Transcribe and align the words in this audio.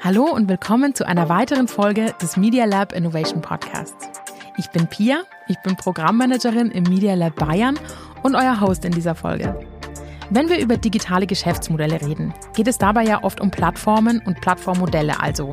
Hallo 0.00 0.26
und 0.26 0.48
willkommen 0.48 0.94
zu 0.94 1.04
einer 1.08 1.28
weiteren 1.28 1.66
Folge 1.66 2.14
des 2.22 2.36
Media 2.36 2.64
Lab 2.66 2.92
Innovation 2.92 3.42
Podcasts. 3.42 4.08
Ich 4.56 4.70
bin 4.70 4.86
Pia, 4.86 5.22
ich 5.48 5.58
bin 5.62 5.74
Programmmanagerin 5.74 6.70
im 6.70 6.84
Media 6.84 7.14
Lab 7.14 7.34
Bayern 7.34 7.76
und 8.22 8.36
euer 8.36 8.60
Host 8.60 8.84
in 8.84 8.92
dieser 8.92 9.16
Folge. 9.16 9.58
Wenn 10.30 10.48
wir 10.48 10.60
über 10.60 10.76
digitale 10.76 11.26
Geschäftsmodelle 11.26 12.00
reden, 12.00 12.32
geht 12.54 12.68
es 12.68 12.78
dabei 12.78 13.02
ja 13.02 13.24
oft 13.24 13.40
um 13.40 13.50
Plattformen 13.50 14.22
und 14.24 14.40
Plattformmodelle, 14.40 15.20
also 15.20 15.50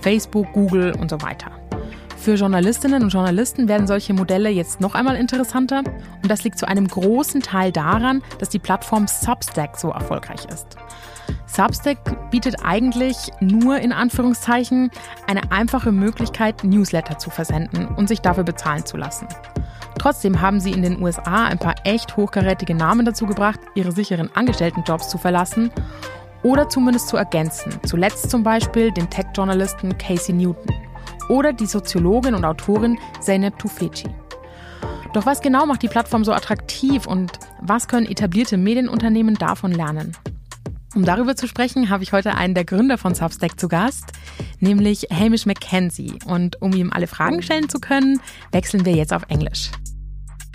Facebook, 0.00 0.52
Google 0.52 0.94
und 1.00 1.10
so 1.10 1.20
weiter. 1.20 1.57
Für 2.28 2.34
Journalistinnen 2.34 3.04
und 3.04 3.08
Journalisten 3.08 3.68
werden 3.68 3.86
solche 3.86 4.12
Modelle 4.12 4.50
jetzt 4.50 4.82
noch 4.82 4.94
einmal 4.94 5.16
interessanter 5.16 5.78
und 5.78 6.30
das 6.30 6.44
liegt 6.44 6.58
zu 6.58 6.68
einem 6.68 6.86
großen 6.86 7.40
Teil 7.40 7.72
daran, 7.72 8.22
dass 8.38 8.50
die 8.50 8.58
Plattform 8.58 9.06
Substack 9.06 9.78
so 9.78 9.88
erfolgreich 9.88 10.44
ist. 10.52 10.76
Substack 11.46 12.30
bietet 12.30 12.56
eigentlich 12.62 13.16
nur 13.40 13.78
in 13.78 13.92
Anführungszeichen 13.92 14.90
eine 15.26 15.50
einfache 15.50 15.90
Möglichkeit, 15.90 16.64
Newsletter 16.64 17.16
zu 17.16 17.30
versenden 17.30 17.88
und 17.88 18.08
sich 18.08 18.20
dafür 18.20 18.44
bezahlen 18.44 18.84
zu 18.84 18.98
lassen. 18.98 19.26
Trotzdem 19.98 20.42
haben 20.42 20.60
sie 20.60 20.72
in 20.72 20.82
den 20.82 21.00
USA 21.00 21.46
ein 21.46 21.58
paar 21.58 21.76
echt 21.84 22.18
hochkarätige 22.18 22.74
Namen 22.74 23.06
dazu 23.06 23.24
gebracht, 23.24 23.60
ihre 23.74 23.92
sicheren 23.92 24.28
Angestelltenjobs 24.34 25.08
zu 25.08 25.16
verlassen 25.16 25.70
oder 26.42 26.68
zumindest 26.68 27.08
zu 27.08 27.16
ergänzen. 27.16 27.72
Zuletzt 27.86 28.28
zum 28.28 28.42
Beispiel 28.42 28.92
den 28.92 29.08
Tech-Journalisten 29.08 29.96
Casey 29.96 30.34
Newton 30.34 30.87
oder 31.28 31.52
die 31.52 31.66
Soziologin 31.66 32.34
und 32.34 32.44
Autorin 32.44 32.98
Zeynep 33.20 33.58
Tufeci. 33.58 34.08
Doch 35.14 35.26
was 35.26 35.40
genau 35.40 35.66
macht 35.66 35.82
die 35.82 35.88
Plattform 35.88 36.24
so 36.24 36.32
attraktiv 36.32 37.06
und 37.06 37.32
was 37.60 37.88
können 37.88 38.06
etablierte 38.06 38.56
Medienunternehmen 38.56 39.34
davon 39.34 39.72
lernen? 39.72 40.16
Um 40.94 41.04
darüber 41.04 41.36
zu 41.36 41.46
sprechen, 41.46 41.90
habe 41.90 42.02
ich 42.02 42.12
heute 42.12 42.34
einen 42.34 42.54
der 42.54 42.64
Gründer 42.64 42.98
von 42.98 43.14
Substack 43.14 43.60
zu 43.60 43.68
Gast, 43.68 44.12
nämlich 44.58 45.08
Hamish 45.10 45.46
McKenzie. 45.46 46.18
Und 46.26 46.60
um 46.62 46.72
ihm 46.72 46.92
alle 46.92 47.06
Fragen 47.06 47.42
stellen 47.42 47.68
zu 47.68 47.78
können, 47.78 48.20
wechseln 48.52 48.84
wir 48.84 48.94
jetzt 48.94 49.12
auf 49.12 49.22
Englisch. 49.28 49.70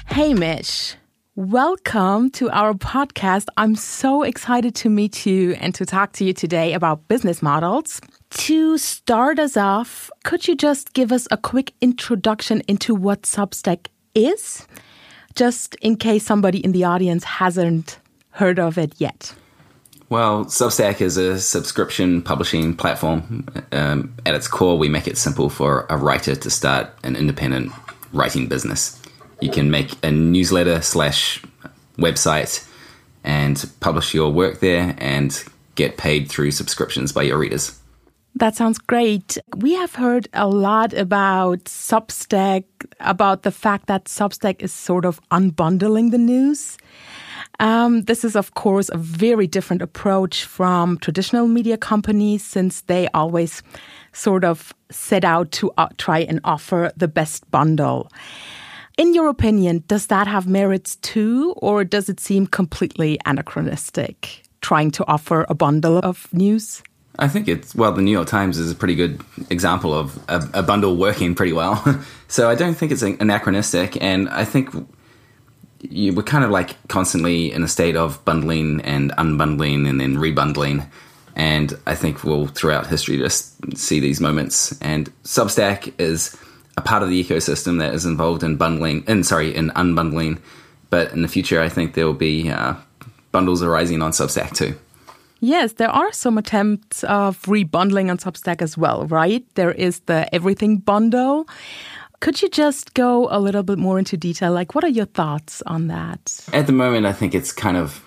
Hamish, 0.07 0.97
welcome 1.35 2.31
to 2.31 2.47
our 2.47 2.73
podcast. 2.73 3.49
I'm 3.57 3.75
so 3.75 4.23
excited 4.23 4.75
to 4.81 4.89
meet 4.89 5.25
you 5.25 5.55
and 5.61 5.75
to 5.77 5.85
talk 5.85 6.13
to 6.13 6.23
you 6.23 6.33
today 6.33 6.73
about 6.73 7.07
business 7.07 7.41
models. 7.41 8.01
To 8.33 8.77
start 8.77 9.37
us 9.37 9.55
off, 9.55 10.09
could 10.23 10.47
you 10.47 10.55
just 10.55 10.93
give 10.93 11.11
us 11.11 11.27
a 11.29 11.37
quick 11.37 11.73
introduction 11.81 12.61
into 12.67 12.95
what 12.95 13.21
Substack 13.23 13.87
is? 14.15 14.67
Just 15.35 15.75
in 15.75 15.95
case 15.97 16.25
somebody 16.25 16.57
in 16.57 16.71
the 16.71 16.83
audience 16.83 17.23
hasn't 17.23 17.99
heard 18.31 18.59
of 18.59 18.77
it 18.77 18.93
yet. 18.97 19.33
Well, 20.09 20.45
Substack 20.45 20.99
is 20.99 21.15
a 21.17 21.39
subscription 21.39 22.21
publishing 22.21 22.75
platform. 22.75 23.45
Um, 23.71 24.13
at 24.25 24.35
its 24.35 24.47
core, 24.47 24.77
we 24.77 24.89
make 24.89 25.07
it 25.07 25.17
simple 25.17 25.49
for 25.49 25.85
a 25.89 25.97
writer 25.97 26.35
to 26.35 26.49
start 26.49 26.89
an 27.03 27.15
independent 27.15 27.71
writing 28.11 28.47
business. 28.47 28.99
You 29.41 29.51
can 29.51 29.69
make 29.71 29.93
a 30.03 30.11
newsletter 30.11 30.81
slash 30.81 31.41
website 31.97 32.67
and 33.23 33.69
publish 33.79 34.13
your 34.13 34.31
work 34.31 34.59
there 34.59 34.95
and 34.97 35.43
get 35.75 35.97
paid 35.97 36.29
through 36.29 36.51
subscriptions 36.51 37.11
by 37.11 37.23
your 37.23 37.37
readers. 37.37 37.79
That 38.35 38.55
sounds 38.55 38.79
great. 38.79 39.37
We 39.57 39.73
have 39.73 39.93
heard 39.93 40.27
a 40.33 40.47
lot 40.47 40.93
about 40.93 41.65
Substack, 41.65 42.63
about 42.99 43.43
the 43.43 43.51
fact 43.51 43.85
that 43.87 44.05
Substack 44.05 44.61
is 44.63 44.73
sort 44.73 45.05
of 45.05 45.21
unbundling 45.29 46.09
the 46.09 46.17
news. 46.17 46.77
Um, 47.59 48.01
this 48.03 48.25
is, 48.25 48.35
of 48.35 48.55
course, 48.55 48.89
a 48.89 48.97
very 48.97 49.45
different 49.45 49.83
approach 49.83 50.45
from 50.45 50.97
traditional 50.97 51.47
media 51.47 51.77
companies 51.77 52.43
since 52.43 52.81
they 52.81 53.07
always 53.13 53.61
sort 54.13 54.43
of 54.43 54.73
set 54.89 55.23
out 55.23 55.51
to 55.51 55.71
uh, 55.77 55.89
try 55.97 56.19
and 56.19 56.39
offer 56.43 56.91
the 56.97 57.07
best 57.07 57.49
bundle. 57.51 58.09
In 58.97 59.13
your 59.13 59.29
opinion, 59.29 59.83
does 59.87 60.07
that 60.07 60.25
have 60.25 60.47
merits 60.47 60.95
too, 60.97 61.53
or 61.57 61.83
does 61.83 62.09
it 62.09 62.19
seem 62.19 62.47
completely 62.47 63.19
anachronistic, 63.25 64.43
trying 64.61 64.89
to 64.91 65.05
offer 65.07 65.45
a 65.49 65.55
bundle 65.55 65.99
of 65.99 66.27
news? 66.33 66.81
I 67.19 67.27
think 67.27 67.47
it's 67.47 67.75
well. 67.75 67.91
The 67.91 68.01
New 68.01 68.11
York 68.11 68.27
Times 68.27 68.57
is 68.57 68.71
a 68.71 68.75
pretty 68.75 68.95
good 68.95 69.21
example 69.49 69.93
of 69.93 70.17
a, 70.27 70.49
a 70.55 70.63
bundle 70.63 70.97
working 70.97 71.35
pretty 71.35 71.53
well. 71.53 71.83
so 72.27 72.49
I 72.49 72.55
don't 72.55 72.75
think 72.75 72.91
it's 72.91 73.03
anachronistic, 73.03 74.01
and 74.01 74.29
I 74.29 74.45
think 74.45 74.69
you, 75.81 76.13
we're 76.13 76.23
kind 76.23 76.43
of 76.43 76.49
like 76.49 76.75
constantly 76.87 77.51
in 77.51 77.63
a 77.63 77.67
state 77.67 77.95
of 77.95 78.23
bundling 78.25 78.81
and 78.81 79.11
unbundling 79.11 79.87
and 79.87 79.99
then 80.01 80.15
rebundling. 80.15 80.87
And 81.35 81.73
I 81.87 81.95
think 81.95 82.23
we'll 82.23 82.47
throughout 82.47 82.87
history 82.87 83.17
just 83.17 83.77
see 83.77 83.99
these 83.99 84.21
moments. 84.21 84.79
And 84.81 85.11
Substack 85.23 85.93
is 85.99 86.37
a 86.77 86.81
part 86.81 87.03
of 87.03 87.09
the 87.09 87.23
ecosystem 87.23 87.79
that 87.79 87.93
is 87.93 88.05
involved 88.05 88.43
in 88.43 88.55
bundling, 88.55 89.03
and 89.07 89.25
sorry, 89.25 89.55
in 89.55 89.69
unbundling. 89.71 90.39
But 90.89 91.11
in 91.11 91.21
the 91.21 91.27
future, 91.27 91.61
I 91.61 91.69
think 91.69 91.93
there 91.93 92.05
will 92.05 92.13
be 92.13 92.49
uh, 92.49 92.75
bundles 93.31 93.61
arising 93.61 94.01
on 94.01 94.11
Substack 94.11 94.55
too. 94.55 94.75
Yes, 95.43 95.73
there 95.73 95.89
are 95.89 96.13
some 96.13 96.37
attempts 96.37 97.03
of 97.03 97.41
rebundling 97.41 98.09
on 98.09 98.17
Substack 98.17 98.61
as 98.61 98.77
well, 98.77 99.05
right? 99.07 99.43
There 99.55 99.73
is 99.73 99.99
the 100.05 100.33
everything 100.33 100.77
bundle. 100.77 101.49
Could 102.21 102.41
you 102.41 102.47
just 102.47 102.93
go 102.93 103.27
a 103.29 103.41
little 103.41 103.61
bit 103.61 103.77
more 103.77 103.99
into 103.99 104.15
detail? 104.15 104.53
Like, 104.53 104.73
what 104.73 104.85
are 104.85 104.89
your 104.89 105.05
thoughts 105.05 105.61
on 105.67 105.87
that? 105.87 106.39
At 106.53 106.65
the 106.65 106.71
moment, 106.71 107.05
I 107.05 107.11
think 107.11 107.35
it's 107.35 107.51
kind 107.51 107.75
of 107.75 108.01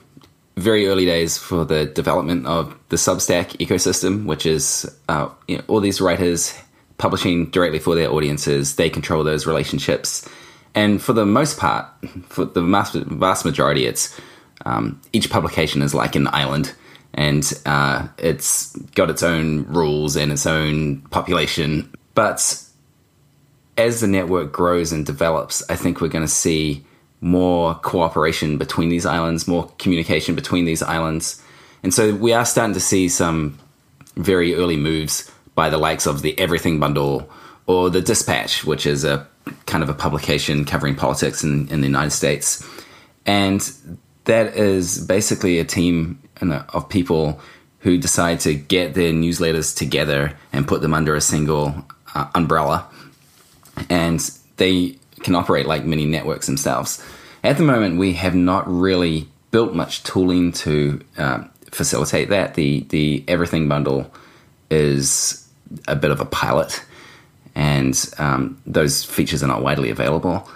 very 0.56 0.86
early 0.86 1.04
days 1.04 1.36
for 1.36 1.66
the 1.66 1.84
development 1.84 2.46
of 2.46 2.74
the 2.88 2.96
Substack 2.96 3.58
ecosystem, 3.58 4.24
which 4.24 4.46
is 4.46 4.90
uh, 5.10 5.28
you 5.46 5.58
know, 5.58 5.64
all 5.68 5.80
these 5.80 6.00
writers 6.00 6.58
publishing 6.96 7.50
directly 7.50 7.80
for 7.80 7.94
their 7.94 8.10
audiences. 8.10 8.76
They 8.76 8.88
control 8.88 9.22
those 9.24 9.46
relationships. 9.46 10.26
And 10.74 11.02
for 11.02 11.12
the 11.12 11.26
most 11.26 11.58
part, 11.58 11.84
for 12.30 12.46
the 12.46 12.62
vast 12.62 13.44
majority, 13.44 13.84
it's 13.84 14.18
um, 14.64 14.98
each 15.12 15.28
publication 15.28 15.82
is 15.82 15.92
like 15.92 16.16
an 16.16 16.28
island 16.28 16.72
and 17.16 17.52
uh, 17.64 18.06
it's 18.18 18.76
got 18.94 19.10
its 19.10 19.22
own 19.22 19.64
rules 19.64 20.16
and 20.16 20.30
its 20.30 20.46
own 20.46 21.00
population. 21.10 21.90
But 22.14 22.62
as 23.78 24.00
the 24.00 24.06
network 24.06 24.52
grows 24.52 24.92
and 24.92 25.04
develops, 25.04 25.62
I 25.70 25.76
think 25.76 26.00
we're 26.00 26.08
going 26.08 26.24
to 26.24 26.30
see 26.30 26.84
more 27.22 27.74
cooperation 27.76 28.58
between 28.58 28.90
these 28.90 29.06
islands, 29.06 29.48
more 29.48 29.72
communication 29.78 30.34
between 30.34 30.66
these 30.66 30.82
islands. 30.82 31.42
And 31.82 31.92
so 31.92 32.14
we 32.14 32.34
are 32.34 32.44
starting 32.44 32.74
to 32.74 32.80
see 32.80 33.08
some 33.08 33.58
very 34.16 34.54
early 34.54 34.76
moves 34.76 35.30
by 35.54 35.70
the 35.70 35.78
likes 35.78 36.06
of 36.06 36.20
the 36.20 36.38
Everything 36.38 36.78
Bundle 36.78 37.30
or 37.66 37.88
the 37.88 38.02
Dispatch, 38.02 38.64
which 38.64 38.86
is 38.86 39.04
a 39.04 39.26
kind 39.64 39.82
of 39.82 39.88
a 39.88 39.94
publication 39.94 40.66
covering 40.66 40.94
politics 40.94 41.42
in, 41.42 41.68
in 41.68 41.80
the 41.80 41.86
United 41.86 42.10
States. 42.10 42.66
And 43.24 43.60
that 44.24 44.56
is 44.56 45.04
basically 45.06 45.58
a 45.58 45.64
team 45.64 46.20
of 46.40 46.88
people 46.88 47.40
who 47.80 47.98
decide 47.98 48.40
to 48.40 48.54
get 48.54 48.94
their 48.94 49.12
newsletters 49.12 49.76
together 49.76 50.36
and 50.52 50.66
put 50.66 50.80
them 50.80 50.94
under 50.94 51.14
a 51.14 51.20
single 51.20 51.84
uh, 52.14 52.28
umbrella. 52.34 52.86
And 53.88 54.20
they 54.56 54.96
can 55.20 55.34
operate 55.34 55.66
like 55.66 55.84
mini 55.84 56.06
networks 56.06 56.46
themselves. 56.46 57.02
At 57.44 57.58
the 57.58 57.62
moment, 57.62 57.98
we 57.98 58.14
have 58.14 58.34
not 58.34 58.64
really 58.66 59.28
built 59.50 59.74
much 59.74 60.02
tooling 60.02 60.52
to 60.52 61.00
uh, 61.16 61.44
facilitate 61.70 62.30
that. 62.30 62.54
The 62.54 62.80
the 62.88 63.24
everything 63.28 63.68
bundle 63.68 64.12
is 64.70 65.46
a 65.86 65.94
bit 65.94 66.10
of 66.10 66.20
a 66.20 66.24
pilot, 66.24 66.84
and 67.54 67.94
um, 68.18 68.60
those 68.66 69.04
features 69.04 69.42
are 69.42 69.46
not 69.46 69.62
widely 69.62 69.90
available. 69.90 70.48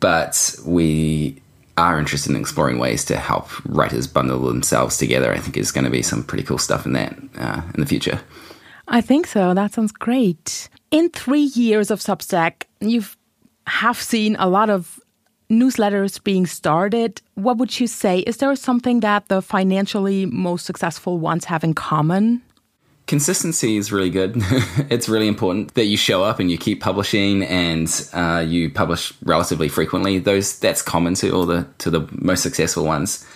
But 0.00 0.54
we 0.64 1.40
are 1.78 1.98
interested 1.98 2.30
in 2.30 2.40
exploring 2.40 2.78
ways 2.78 3.04
to 3.06 3.16
help 3.16 3.48
writers 3.64 4.06
bundle 4.06 4.40
themselves 4.40 4.96
together, 4.98 5.32
I 5.32 5.38
think 5.38 5.56
is 5.56 5.72
going 5.72 5.84
to 5.84 5.90
be 5.90 6.02
some 6.02 6.22
pretty 6.22 6.44
cool 6.44 6.58
stuff 6.58 6.86
in 6.86 6.92
that 6.92 7.16
uh, 7.38 7.62
in 7.74 7.80
the 7.80 7.86
future. 7.86 8.20
I 8.88 9.00
think 9.00 9.26
so. 9.26 9.54
That 9.54 9.72
sounds 9.72 9.92
great. 9.92 10.68
In 10.90 11.10
three 11.10 11.50
years 11.54 11.90
of 11.90 12.00
Substack, 12.00 12.64
you 12.80 13.04
have 13.66 14.00
seen 14.00 14.36
a 14.38 14.48
lot 14.48 14.70
of 14.70 14.98
newsletters 15.50 16.22
being 16.22 16.46
started. 16.46 17.20
What 17.34 17.58
would 17.58 17.78
you 17.80 17.86
say? 17.86 18.20
Is 18.20 18.38
there 18.38 18.54
something 18.56 19.00
that 19.00 19.28
the 19.28 19.42
financially 19.42 20.26
most 20.26 20.66
successful 20.66 21.18
ones 21.18 21.44
have 21.46 21.64
in 21.64 21.74
common? 21.74 22.42
Consistency 23.08 23.76
is 23.76 23.90
really 23.90 24.10
good. 24.10 24.34
it's 24.90 25.08
really 25.08 25.26
important 25.26 25.74
that 25.74 25.86
you 25.86 25.96
show 25.96 26.22
up 26.22 26.38
and 26.38 26.50
you 26.50 26.58
keep 26.58 26.80
publishing 26.80 27.42
and 27.42 28.08
uh, 28.12 28.44
you 28.46 28.70
publish 28.70 29.12
relatively 29.22 29.68
frequently. 29.68 30.18
Those 30.18 30.58
that's 30.60 30.82
common 30.82 31.14
to 31.14 31.30
all 31.30 31.46
the 31.46 31.66
to 31.78 31.90
the 31.90 32.08
most 32.12 32.42
successful 32.42 32.84
ones. 32.84 33.26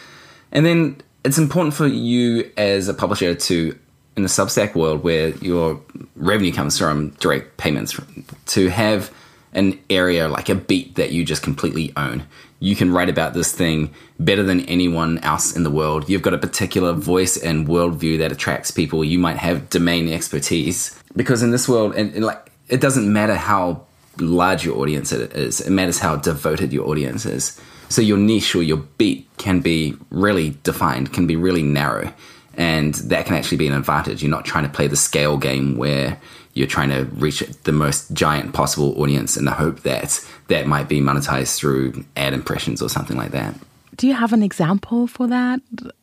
And 0.52 0.64
then 0.64 1.00
it's 1.24 1.38
important 1.38 1.74
for 1.74 1.86
you 1.86 2.50
as 2.56 2.88
a 2.88 2.94
publisher 2.94 3.34
to 3.34 3.78
in 4.16 4.22
the 4.22 4.28
Substack 4.28 4.74
world 4.74 5.02
where 5.02 5.30
your 5.38 5.80
revenue 6.16 6.52
comes 6.52 6.78
from 6.78 7.10
direct 7.20 7.56
payments 7.56 7.98
to 8.46 8.68
have 8.68 9.10
an 9.54 9.78
area 9.90 10.28
like 10.28 10.48
a 10.48 10.54
beat 10.54 10.94
that 10.96 11.12
you 11.12 11.24
just 11.24 11.42
completely 11.42 11.92
own. 11.96 12.24
You 12.62 12.76
can 12.76 12.92
write 12.92 13.08
about 13.08 13.34
this 13.34 13.50
thing 13.50 13.92
better 14.20 14.44
than 14.44 14.60
anyone 14.66 15.18
else 15.18 15.56
in 15.56 15.64
the 15.64 15.70
world. 15.70 16.08
You've 16.08 16.22
got 16.22 16.32
a 16.32 16.38
particular 16.38 16.92
voice 16.92 17.36
and 17.36 17.66
worldview 17.66 18.18
that 18.18 18.30
attracts 18.30 18.70
people. 18.70 19.02
You 19.04 19.18
might 19.18 19.36
have 19.36 19.68
domain 19.68 20.08
expertise 20.08 20.96
because 21.16 21.42
in 21.42 21.50
this 21.50 21.68
world, 21.68 21.96
and, 21.96 22.14
and 22.14 22.24
like 22.24 22.52
it 22.68 22.80
doesn't 22.80 23.12
matter 23.12 23.34
how 23.34 23.84
large 24.18 24.64
your 24.64 24.78
audience 24.78 25.10
is. 25.10 25.60
It 25.60 25.70
matters 25.70 25.98
how 25.98 26.14
devoted 26.14 26.72
your 26.72 26.88
audience 26.88 27.26
is. 27.26 27.60
So 27.88 28.00
your 28.00 28.16
niche 28.16 28.54
or 28.54 28.62
your 28.62 28.78
beat 28.96 29.28
can 29.38 29.58
be 29.58 29.96
really 30.10 30.56
defined, 30.62 31.12
can 31.12 31.26
be 31.26 31.34
really 31.34 31.64
narrow, 31.64 32.12
and 32.54 32.94
that 32.94 33.26
can 33.26 33.34
actually 33.34 33.58
be 33.58 33.66
an 33.66 33.74
advantage. 33.74 34.22
You're 34.22 34.30
not 34.30 34.44
trying 34.44 34.64
to 34.64 34.70
play 34.70 34.86
the 34.86 34.96
scale 34.96 35.36
game 35.36 35.76
where 35.76 36.20
you're 36.54 36.66
trying 36.66 36.90
to 36.90 37.04
reach 37.16 37.40
the 37.64 37.72
most 37.72 38.12
giant 38.12 38.52
possible 38.52 39.00
audience 39.00 39.36
in 39.36 39.44
the 39.44 39.52
hope 39.52 39.80
that 39.80 40.20
that 40.48 40.66
might 40.66 40.88
be 40.88 41.00
monetized 41.00 41.56
through 41.56 42.04
ad 42.16 42.32
impressions 42.32 42.82
or 42.82 42.88
something 42.88 43.16
like 43.16 43.30
that. 43.30 43.54
Do 43.96 44.06
you 44.06 44.14
have 44.14 44.32
an 44.32 44.42
example 44.42 45.06
for 45.06 45.26
that 45.28 45.60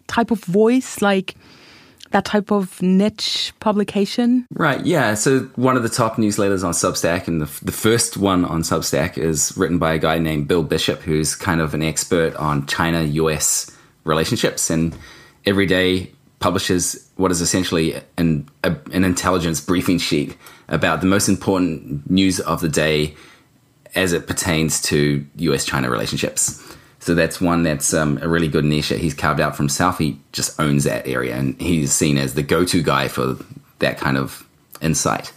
type 0.07 0.31
of 0.31 0.43
voice? 0.43 1.01
Like, 1.01 1.35
that 2.11 2.25
type 2.25 2.51
of 2.51 2.81
niche 2.81 3.53
publication? 3.59 4.47
Right, 4.51 4.83
yeah. 4.85 5.13
So 5.13 5.41
one 5.55 5.77
of 5.77 5.83
the 5.83 5.89
top 5.89 6.15
newsletters 6.15 6.63
on 6.63 6.71
Substack, 6.71 7.27
and 7.27 7.41
the, 7.41 7.65
the 7.65 7.71
first 7.71 8.17
one 8.17 8.45
on 8.45 8.61
Substack, 8.61 9.17
is 9.17 9.55
written 9.55 9.77
by 9.77 9.93
a 9.93 9.99
guy 9.99 10.17
named 10.17 10.47
Bill 10.47 10.63
Bishop, 10.63 11.01
who's 11.01 11.35
kind 11.35 11.61
of 11.61 11.73
an 11.73 11.83
expert 11.83 12.35
on 12.35 12.65
China 12.65 13.03
US 13.03 13.71
relationships 14.03 14.69
and 14.69 14.95
every 15.45 15.65
day 15.65 16.11
publishes 16.39 17.09
what 17.17 17.31
is 17.31 17.41
essentially 17.41 18.01
an, 18.17 18.47
a, 18.63 18.75
an 18.91 19.03
intelligence 19.03 19.59
briefing 19.61 19.97
sheet 19.97 20.37
about 20.67 21.01
the 21.01 21.07
most 21.07 21.27
important 21.27 22.09
news 22.09 22.39
of 22.39 22.61
the 22.61 22.69
day 22.69 23.15
as 23.95 24.13
it 24.13 24.27
pertains 24.27 24.81
to 24.81 25.25
US 25.37 25.65
China 25.65 25.89
relationships. 25.89 26.63
So 26.99 27.15
that's 27.15 27.39
one 27.39 27.63
that's 27.63 27.93
um, 27.93 28.19
a 28.21 28.27
really 28.27 28.47
good 28.47 28.65
niche 28.65 28.89
that 28.89 28.99
he's 28.99 29.13
carved 29.13 29.39
out 29.39 29.55
from 29.55 29.65
himself. 29.65 29.97
He 29.97 30.19
just 30.31 30.59
owns 30.59 30.83
that 30.83 31.07
area 31.07 31.35
and 31.35 31.59
he's 31.59 31.93
seen 31.93 32.17
as 32.17 32.33
the 32.33 32.43
go 32.43 32.65
to 32.65 32.83
guy 32.83 33.07
for 33.07 33.37
that 33.79 33.97
kind 33.97 34.17
of 34.17 34.45
insight. 34.81 35.31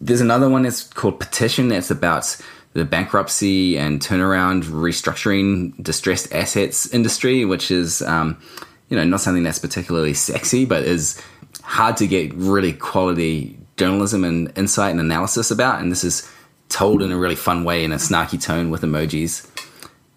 There's 0.00 0.20
another 0.20 0.48
one 0.48 0.62
that's 0.62 0.84
called 0.84 1.20
Petition 1.20 1.68
that's 1.68 1.90
about 1.90 2.36
the 2.72 2.84
bankruptcy 2.84 3.78
and 3.78 4.00
turnaround 4.00 4.64
restructuring 4.64 5.82
distressed 5.82 6.32
assets 6.32 6.92
industry, 6.92 7.44
which 7.44 7.70
is, 7.70 8.02
um, 8.02 8.40
you 8.88 8.96
know, 8.96 9.04
not 9.04 9.20
something 9.20 9.42
that's 9.42 9.58
particularly 9.58 10.14
sexy, 10.14 10.64
but 10.64 10.84
is 10.84 11.20
hard 11.62 11.96
to 11.98 12.06
get 12.06 12.32
really 12.34 12.72
quality 12.72 13.58
journalism 13.76 14.24
and 14.24 14.52
insight 14.56 14.92
and 14.92 15.00
analysis 15.00 15.50
about. 15.50 15.80
And 15.80 15.90
this 15.90 16.04
is 16.04 16.30
told 16.68 17.02
in 17.02 17.12
a 17.12 17.16
really 17.16 17.36
fun 17.36 17.64
way 17.64 17.84
in 17.84 17.92
a 17.92 17.96
snarky 17.96 18.40
tone 18.40 18.70
with 18.70 18.82
emojis. 18.82 19.48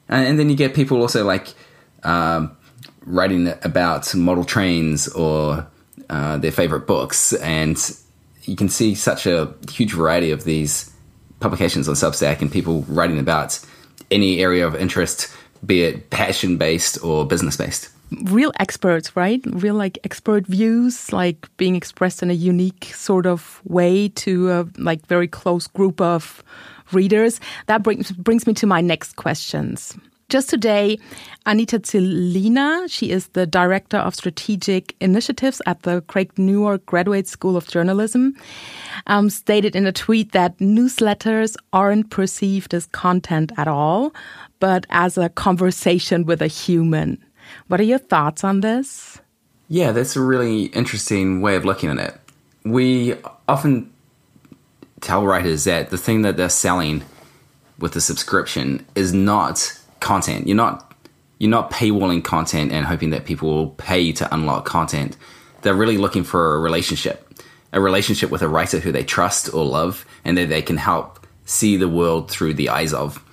And, 0.07 0.27
and 0.27 0.39
then 0.39 0.49
you 0.49 0.55
get 0.55 0.73
people 0.73 1.01
also 1.01 1.25
like 1.25 1.53
um, 2.03 2.55
writing 3.05 3.53
about 3.63 4.13
model 4.15 4.43
trains 4.43 5.07
or 5.09 5.67
uh, 6.09 6.37
their 6.37 6.51
favorite 6.51 6.87
books. 6.87 7.33
And 7.33 7.77
you 8.43 8.55
can 8.55 8.69
see 8.69 8.95
such 8.95 9.25
a 9.25 9.53
huge 9.71 9.93
variety 9.93 10.31
of 10.31 10.43
these 10.43 10.91
publications 11.39 11.87
on 11.87 11.95
Substack 11.95 12.41
and 12.41 12.51
people 12.51 12.83
writing 12.83 13.19
about 13.19 13.59
any 14.11 14.39
area 14.39 14.65
of 14.65 14.75
interest, 14.75 15.33
be 15.65 15.83
it 15.83 16.09
passion 16.09 16.57
based 16.57 17.03
or 17.03 17.25
business 17.25 17.57
based. 17.57 17.89
Real 18.23 18.51
experts, 18.59 19.15
right? 19.15 19.41
Real 19.45 19.75
like 19.75 19.99
expert 20.03 20.47
views, 20.47 21.13
like 21.13 21.47
being 21.57 21.75
expressed 21.75 22.23
in 22.23 22.31
a 22.31 22.33
unique 22.33 22.85
sort 22.95 23.25
of 23.25 23.61
way 23.65 24.09
to 24.09 24.49
a 24.49 24.67
like 24.77 25.05
very 25.05 25.27
close 25.27 25.67
group 25.67 26.01
of 26.01 26.43
readers. 26.91 27.39
That 27.67 27.83
brings 27.83 28.11
brings 28.11 28.47
me 28.47 28.53
to 28.55 28.65
my 28.65 28.81
next 28.81 29.15
questions. 29.15 29.95
Just 30.29 30.49
today, 30.49 30.99
Anita 31.47 31.79
Zielina, 31.79 32.85
she 32.87 33.09
is 33.09 33.29
the 33.29 33.47
Director 33.47 33.97
of 33.97 34.13
Strategic 34.13 34.95
Initiatives 35.01 35.59
at 35.65 35.81
the 35.81 36.01
Craig 36.01 36.31
Newmark 36.37 36.85
Graduate 36.85 37.27
School 37.27 37.57
of 37.57 37.67
Journalism, 37.67 38.35
um, 39.07 39.31
stated 39.31 39.75
in 39.75 39.87
a 39.87 39.91
tweet 39.91 40.31
that 40.33 40.55
newsletters 40.59 41.55
aren't 41.73 42.11
perceived 42.11 42.75
as 42.75 42.85
content 42.85 43.51
at 43.57 43.67
all, 43.67 44.13
but 44.59 44.85
as 44.91 45.17
a 45.17 45.29
conversation 45.29 46.25
with 46.25 46.43
a 46.43 46.47
human. 46.47 47.17
What 47.67 47.79
are 47.79 47.83
your 47.83 47.99
thoughts 47.99 48.43
on 48.43 48.61
this? 48.61 49.19
Yeah, 49.67 49.91
that's 49.91 50.15
a 50.15 50.21
really 50.21 50.65
interesting 50.65 51.41
way 51.41 51.55
of 51.55 51.65
looking 51.65 51.89
at 51.89 51.97
it. 51.97 52.19
We 52.63 53.15
often 53.47 53.91
tell 55.01 55.25
writers 55.25 55.63
that 55.63 55.89
the 55.91 55.97
thing 55.97 56.23
that 56.23 56.37
they're 56.37 56.49
selling 56.49 57.03
with 57.77 57.93
the 57.93 58.01
subscription 58.01 58.85
is 58.95 59.13
not 59.13 59.79
content. 59.99 60.47
You're 60.47 60.57
not 60.57 60.85
you're 61.39 61.49
not 61.49 61.71
paywalling 61.71 62.23
content 62.23 62.71
and 62.71 62.85
hoping 62.85 63.11
that 63.11 63.25
people 63.25 63.49
will 63.49 63.69
pay 63.69 64.11
to 64.11 64.33
unlock 64.33 64.65
content. 64.65 65.15
They're 65.61 65.73
really 65.73 65.97
looking 65.97 66.25
for 66.25 66.55
a 66.55 66.59
relationship, 66.59 67.33
a 67.71 67.79
relationship 67.79 68.29
with 68.29 68.41
a 68.41 68.49
writer 68.49 68.79
who 68.79 68.91
they 68.91 69.03
trust 69.03 69.53
or 69.53 69.65
love, 69.65 70.05
and 70.25 70.37
that 70.37 70.49
they 70.49 70.61
can 70.61 70.75
help 70.75 71.25
see 71.45 71.77
the 71.77 71.87
world 71.87 72.29
through 72.29 72.55
the 72.55 72.67
eyes 72.67 72.93
of. 72.93 73.23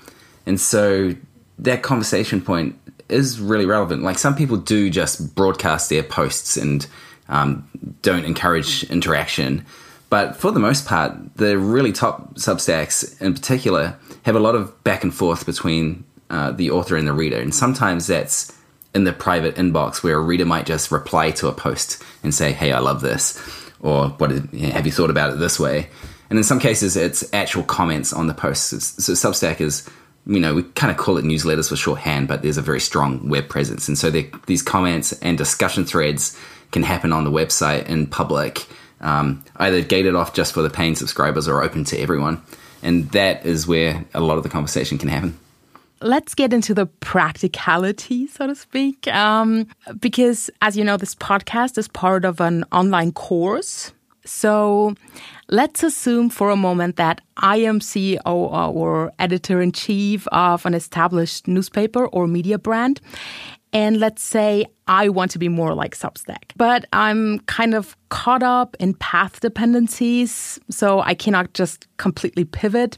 And 0.46 0.60
so 0.60 1.16
that 1.58 1.82
conversation 1.82 2.40
point 2.40 2.78
is 3.08 3.41
really 3.41 3.67
relevant. 3.67 4.03
Like 4.03 4.19
some 4.19 4.35
people 4.35 4.56
do 4.56 4.91
just 4.91 5.35
broadcast 5.35 5.91
their 5.91 6.03
posts 6.03 6.56
and 6.56 6.87
um, 7.29 7.69
don't 8.03 8.25
encourage 8.25 8.85
interaction. 8.85 9.64
But 10.08 10.37
for 10.37 10.53
the 10.53 10.61
most 10.61 10.87
part, 10.87 11.14
the 11.37 11.58
really 11.58 11.93
top 11.93 12.35
Substacks 12.35 13.20
in 13.20 13.35
particular 13.35 13.97
have 14.23 14.37
a 14.37 14.41
lot 14.41 14.55
of 14.55 14.82
back 14.85 15.03
and 15.03 15.14
forth 15.14 15.47
between 15.47 16.05
uh, 16.31 16.53
the 16.53 16.70
author 16.70 16.97
and 16.97 17.06
the 17.06 17.12
reader. 17.12 17.38
And 17.38 17.55
sometimes 17.55 18.06
that's 18.06 18.53
in 18.94 19.05
the 19.05 19.12
private 19.12 19.56
inbox 19.56 20.02
where 20.02 20.17
a 20.17 20.20
reader 20.20 20.47
might 20.47 20.67
just 20.67 20.91
reply 20.91 21.31
to 21.32 21.49
a 21.49 21.52
post 21.52 22.02
and 22.23 22.35
say, 22.35 22.52
"Hey, 22.52 22.73
I 22.73 22.79
love 22.79 23.00
this," 23.02 23.38
or 23.81 24.09
"What 24.09 24.31
have 24.31 24.87
you 24.87 24.93
thought 24.93 25.11
about 25.11 25.32
it 25.32 25.38
this 25.38 25.61
way?" 25.61 25.88
And 26.31 26.38
in 26.38 26.44
some 26.44 26.59
cases, 26.59 26.97
it's 26.97 27.32
actual 27.32 27.62
comments 27.62 28.12
on 28.12 28.26
the 28.26 28.35
posts. 28.35 29.05
So 29.05 29.12
Substack 29.12 29.61
is, 29.61 29.88
you 30.26 30.40
know, 30.40 30.55
we 30.55 30.62
kind 30.62 30.90
of 30.90 30.96
call 30.96 31.19
it 31.19 31.25
newsletters 31.25 31.69
for 31.69 31.76
shorthand, 31.76 32.28
but 32.28 32.43
there's 32.43 32.58
a 32.58 32.62
very 32.62 32.81
strong 32.81 33.28
web 33.28 33.49
presence, 33.49 33.88
and 33.88 33.96
so 33.99 34.11
these 34.46 34.62
comments 34.62 35.12
and 35.20 35.38
discussion 35.38 35.84
threads 35.84 36.38
can 36.73 36.82
happen 36.82 37.12
on 37.12 37.25
the 37.25 37.31
website 37.31 37.87
in 37.87 38.06
public, 38.06 38.67
um, 39.00 39.44
either 39.56 39.82
gated 39.82 40.14
off 40.14 40.34
just 40.34 40.52
for 40.52 40.62
the 40.62 40.70
paying 40.70 40.96
subscribers 40.96 41.46
or 41.46 41.62
open 41.62 41.84
to 41.84 41.99
everyone. 41.99 42.43
And 42.82 43.11
that 43.12 43.46
is 43.46 43.67
where 43.67 44.05
a 44.14 44.20
lot 44.20 44.37
of 44.37 44.43
the 44.43 44.49
conversation 44.49 44.99
can 44.99 45.08
happen 45.08 45.38
let's 46.00 46.34
get 46.34 46.52
into 46.52 46.75
the 46.75 46.87
practicality, 46.87 48.26
so 48.26 48.46
to 48.46 48.55
speak. 48.55 49.06
Um, 49.08 49.67
because, 49.99 50.50
as 50.62 50.76
you 50.76 50.84
know, 50.84 50.96
this 50.96 51.14
podcast 51.14 51.78
is 51.78 51.88
part 51.88 52.25
of 52.25 52.40
an 52.40 52.64
online 52.73 53.12
course. 53.12 53.93
So 54.26 54.94
let's 55.49 55.82
assume 55.82 56.30
for 56.30 56.50
a 56.50 56.56
moment 56.56 56.97
that 56.97 57.21
I 57.37 57.59
am 57.59 57.80
CEO 57.80 58.21
or 58.25 59.12
editor 59.18 59.62
in 59.62 59.73
chief 59.73 60.26
of 60.28 60.66
an 60.66 60.75
established 60.75 61.49
newspaper 61.49 62.06
or 62.06 62.26
media 62.26 62.59
brand. 62.59 63.00
And 63.73 63.99
let's 63.99 64.23
say 64.23 64.66
I 64.87 65.09
want 65.09 65.30
to 65.33 65.38
be 65.38 65.49
more 65.49 65.75
like 65.75 65.97
Substack, 65.97 66.52
but 66.56 66.87
I'm 66.92 67.40
kind 67.40 67.75
of 67.75 67.97
caught 68.09 68.42
up 68.42 68.76
in 68.80 68.95
path 68.95 69.40
dependencies, 69.40 70.59
so 70.71 71.00
I 71.00 71.14
cannot 71.14 71.52
just 71.52 71.87
completely 71.99 72.45
pivot. 72.45 72.97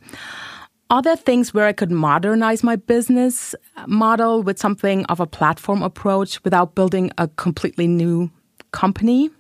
Are 0.91 1.03
there 1.03 1.17
things 1.17 1.53
where 1.53 1.67
I 1.67 1.73
could 1.73 1.91
modernize 1.91 2.63
my 2.63 2.77
business 2.77 3.55
model 3.87 4.43
with 4.43 4.59
something 4.59 5.05
of 5.07 5.21
a 5.21 5.27
platform 5.27 5.83
approach 5.83 6.43
without 6.45 6.75
building 6.75 7.11
a 7.19 7.29
completely 7.29 7.87
new 7.89 8.31
company? 8.71 9.31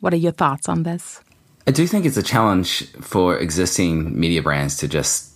What 0.00 0.12
are 0.12 0.18
your 0.18 0.32
thoughts 0.32 0.68
on 0.68 0.82
this? 0.82 1.20
I 1.68 1.70
do 1.70 1.86
think 1.86 2.06
it's 2.06 2.16
a 2.16 2.22
challenge 2.22 2.90
for 2.92 3.36
existing 3.36 4.18
media 4.18 4.40
brands 4.40 4.78
to 4.78 4.88
just 4.88 5.30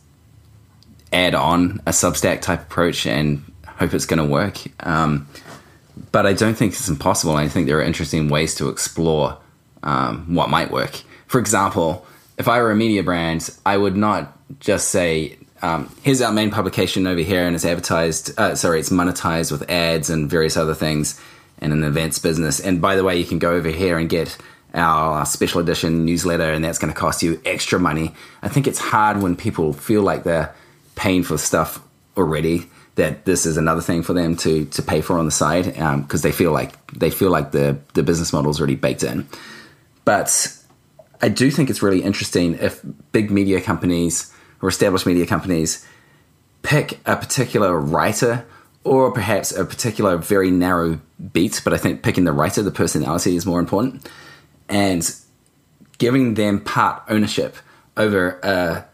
add 1.13 1.35
on 1.35 1.83
a 1.85 1.91
Substack 1.91 2.41
type 2.41 2.63
approach 2.63 3.05
and 3.05 3.45
hope 3.67 3.93
it's 3.93 4.07
going 4.07 4.19
to 4.19 4.25
work. 4.25 4.57
Um, 4.81 5.29
but 6.11 6.25
I 6.25 6.33
don't 6.33 6.55
think 6.55 6.73
it's 6.73 6.89
impossible. 6.89 7.37
I 7.37 7.49
think 7.49 7.67
there 7.67 7.77
are 7.77 7.83
interesting 7.83 8.31
ways 8.31 8.55
to 8.55 8.71
explore 8.71 9.37
um, 9.83 10.35
what 10.35 10.49
might 10.49 10.71
work. 10.71 11.03
For 11.27 11.39
example, 11.39 12.07
if 12.39 12.49
I 12.49 12.63
were 12.63 12.71
a 12.71 12.77
media 12.77 13.03
brand, 13.03 13.51
I 13.67 13.77
would 13.77 13.99
not 13.99 14.35
just 14.59 14.89
say, 14.89 15.37
um, 15.61 15.95
here's 16.03 16.23
our 16.23 16.33
main 16.33 16.51
publication 16.51 17.07
over 17.07 17.21
here, 17.21 17.47
and 17.47 17.55
it's 17.55 17.67
advertised. 17.67 18.33
Uh, 18.41 18.55
sorry, 18.55 18.81
it's 18.81 18.89
monetized 18.89 19.53
with 19.53 19.69
ads 19.69 20.09
and 20.09 20.31
various 20.31 20.57
other 20.57 20.75
things, 20.75 21.21
and 21.59 21.75
an 21.75 21.85
events 21.85 22.19
business. 22.19 22.59
And 22.59 22.81
by 22.81 22.97
the 22.97 23.05
way, 23.05 23.19
you 23.19 23.27
can 23.27 23.39
go 23.39 23.53
over 23.53 23.69
here 23.69 23.99
and 23.99 24.09
get 24.09 24.39
our 24.75 25.27
special 25.27 25.61
edition 25.61 26.05
newsletter, 26.05 26.53
and 26.53 26.65
that's 26.65 26.79
going 26.79 26.93
to 26.93 26.99
cost 26.99 27.23
you 27.23 27.41
extra 27.45 27.79
money. 27.79 28.15
I 28.43 28.49
think 28.49 28.67
it's 28.67 28.79
hard 28.79 29.23
when 29.23 29.37
people 29.37 29.73
feel 29.73 30.03
like 30.03 30.25
they're 30.25 30.55
paying 30.95 31.23
for 31.23 31.39
stuff 31.39 31.81
already 32.17 32.69
that 32.95 33.25
this 33.25 33.47
is 33.47 33.57
another 33.57 33.81
thing 33.81 34.03
for 34.03 34.13
them 34.13 34.37
to 34.37 34.67
to 34.67 34.83
pay 34.83 35.01
for 35.01 35.19
on 35.19 35.25
the 35.25 35.31
side 35.31 35.65
because 35.65 36.25
um, 36.25 36.29
they 36.29 36.33
feel 36.33 36.53
like 36.53 36.93
they 36.93 37.11
feel 37.11 37.31
like 37.31 37.53
the 37.53 37.79
the 37.95 38.03
business 38.03 38.33
model 38.33 38.51
is 38.51 38.59
already 38.59 38.75
baked 38.75 39.03
in. 39.03 39.27
But 40.05 40.55
I 41.21 41.29
do 41.29 41.51
think 41.51 41.71
it's 41.71 41.83
really 41.83 42.03
interesting 42.03 42.55
if 42.55 42.85
big 43.13 43.31
media 43.31 43.61
companies 43.61 44.33
or 44.61 44.69
established 44.69 45.07
media 45.07 45.27
companies 45.27 45.87
pick 46.63 46.99
a 47.07 47.17
particular 47.17 47.79
writer 47.79 48.45
or 48.85 49.13
perhaps 49.13 49.53
a 49.53 49.65
particular 49.65 50.17
very 50.17 50.51
narrow 50.51 51.01
beat, 51.33 51.61
but 51.63 51.73
I 51.73 51.77
think 51.77 52.03
picking 52.03 52.25
the 52.25 52.33
writer, 52.33 52.63
the 52.63 52.73
personality 52.73 53.37
is 53.37 53.47
more 53.47 53.61
important, 53.61 54.09
and 54.73 55.15
giving 55.99 56.35
them 56.35 56.59
part 56.59 57.03
ownership 57.09 57.57
over 57.97 58.41
a, 58.43 58.85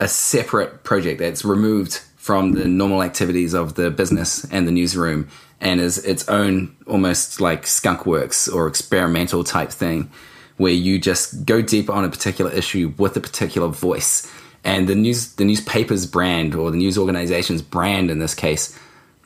a 0.00 0.08
separate 0.08 0.82
project 0.82 1.20
that's 1.20 1.44
removed 1.44 2.00
from 2.16 2.52
the 2.52 2.66
normal 2.66 3.02
activities 3.02 3.54
of 3.54 3.74
the 3.74 3.90
business 3.90 4.44
and 4.50 4.66
the 4.66 4.72
newsroom 4.72 5.28
and 5.60 5.80
is 5.80 5.98
its 6.04 6.28
own 6.28 6.74
almost 6.86 7.40
like 7.40 7.66
skunk 7.66 8.04
works 8.04 8.48
or 8.48 8.66
experimental 8.66 9.44
type 9.44 9.70
thing 9.70 10.10
where 10.56 10.72
you 10.72 10.98
just 10.98 11.46
go 11.46 11.62
deep 11.62 11.88
on 11.88 12.04
a 12.04 12.08
particular 12.08 12.50
issue 12.50 12.92
with 12.98 13.16
a 13.16 13.20
particular 13.20 13.68
voice. 13.68 14.30
And 14.64 14.88
the 14.88 14.94
news 14.94 15.34
the 15.34 15.44
newspaper's 15.44 16.06
brand 16.06 16.54
or 16.54 16.70
the 16.70 16.76
news 16.76 16.98
organization's 16.98 17.62
brand 17.62 18.10
in 18.10 18.18
this 18.18 18.34
case 18.34 18.76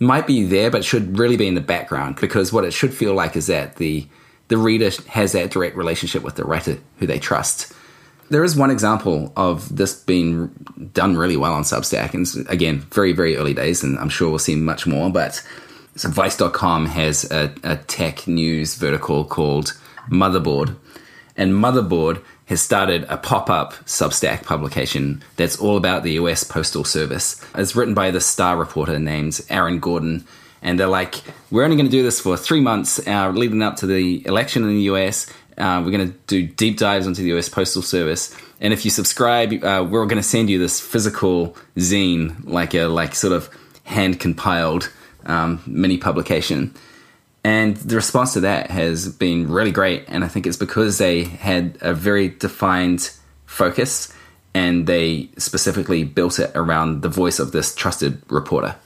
might 0.01 0.27
be 0.27 0.45
there 0.45 0.71
but 0.71 0.85
should 0.85 1.19
really 1.19 1.37
be 1.37 1.49
in 1.49 1.55
the 1.55 1.61
background 1.61 2.17
because 2.21 2.53
what 2.53 2.65
it 2.65 2.73
should 2.73 2.93
feel 2.93 3.15
like 3.15 3.37
is 3.37 3.47
that 3.47 3.77
the 3.77 4.07
the 4.49 4.57
reader 4.57 4.91
has 5.09 5.33
that 5.33 5.51
direct 5.51 5.77
relationship 5.77 6.23
with 6.23 6.37
the 6.37 6.45
writer 6.45 6.79
who 6.99 7.07
they 7.07 7.19
trust 7.19 7.73
there 8.31 8.45
is 8.45 8.55
one 8.55 8.71
example 8.71 9.33
of 9.37 9.75
this 9.75 10.03
being 10.03 10.49
done 10.93 11.17
really 11.17 11.37
well 11.37 11.55
on 11.55 11.63
substack 11.63 12.15
and 12.15 12.49
again 12.49 12.81
very 12.93 13.13
very 13.13 13.37
early 13.37 13.55
days 13.55 13.83
and 13.83 13.99
i'm 13.99 14.09
sure 14.09 14.29
we'll 14.29 14.39
see 14.39 14.57
much 14.57 14.87
more 14.87 15.11
but 15.11 15.43
so 15.97 16.09
vice.com 16.09 16.87
has 16.87 17.31
a, 17.31 17.53
a 17.65 17.77
tech 17.77 18.27
news 18.29 18.77
vertical 18.77 19.25
called 19.25 19.77
motherboard 20.11 20.77
and 21.37 21.53
motherboard 21.53 22.23
has 22.47 22.63
started 22.63 23.05
a 23.11 23.17
pop-up 23.19 23.75
Substack 23.85 24.43
publication 24.45 25.23
that's 25.37 25.59
all 25.59 25.77
about 25.77 26.03
the 26.03 26.13
US 26.13 26.45
Postal 26.45 26.83
Service. 26.83 27.45
It's 27.55 27.77
written 27.77 27.93
by 27.93 28.11
the 28.11 28.23
Star 28.23 28.57
reporter 28.57 28.99
named 28.99 29.41
Aaron 29.51 29.81
Gordon, 29.81 30.27
and 30.63 30.79
they're 30.79 30.87
like, 30.87 31.17
"We're 31.51 31.65
only 31.65 31.77
going 31.77 31.87
to 31.87 31.93
do 31.93 32.03
this 32.03 32.21
for 32.21 32.37
three 32.37 32.61
months, 32.61 33.07
uh, 33.07 33.31
leading 33.31 33.63
up 33.63 33.77
to 33.77 33.87
the 33.87 34.27
election 34.27 34.63
in 34.63 34.71
the 34.71 34.83
US. 34.93 35.27
Uh, 35.57 35.83
we're 35.85 35.91
going 35.91 36.13
to 36.13 36.17
do 36.27 36.47
deep 36.47 36.79
dives 36.79 37.07
into 37.07 37.23
the 37.23 37.37
US 37.37 37.49
Postal 37.49 37.83
Service, 37.83 38.35
and 38.61 38.73
if 38.73 38.85
you 38.85 38.91
subscribe, 38.91 39.53
uh, 39.65 39.87
we're 39.89 40.07
going 40.07 40.23
to 40.23 40.29
send 40.29 40.51
you 40.51 40.59
this 40.59 40.81
physical 40.81 41.57
zine, 41.77 42.35
like 42.45 42.75
a 42.75 42.87
like 42.87 43.15
sort 43.15 43.33
of 43.33 43.49
hand 43.85 44.21
compiled 44.21 44.91
um, 45.27 45.63
mini 45.67 45.99
publication." 45.99 46.75
And 47.45 47.77
the 47.77 47.97
response 47.97 48.35
to 48.35 48.41
that 48.41 48.71
has 48.71 49.09
been 49.09 49.51
really 49.51 49.71
great. 49.71 50.05
And 50.09 50.25
I 50.25 50.29
think 50.29 50.47
it's 50.47 50.57
because 50.57 50.99
they 50.99 51.25
had 51.25 51.79
a 51.81 51.95
very 51.95 52.29
defined 52.29 53.11
focus 53.47 54.13
and 54.55 54.87
they 54.87 55.29
specifically 55.39 56.05
built 56.05 56.39
it 56.39 56.51
around 56.55 57.03
the 57.03 57.09
voice 57.09 57.39
of 57.39 57.53
this 57.53 57.75
trusted 57.75 58.21
reporter. 58.29 58.77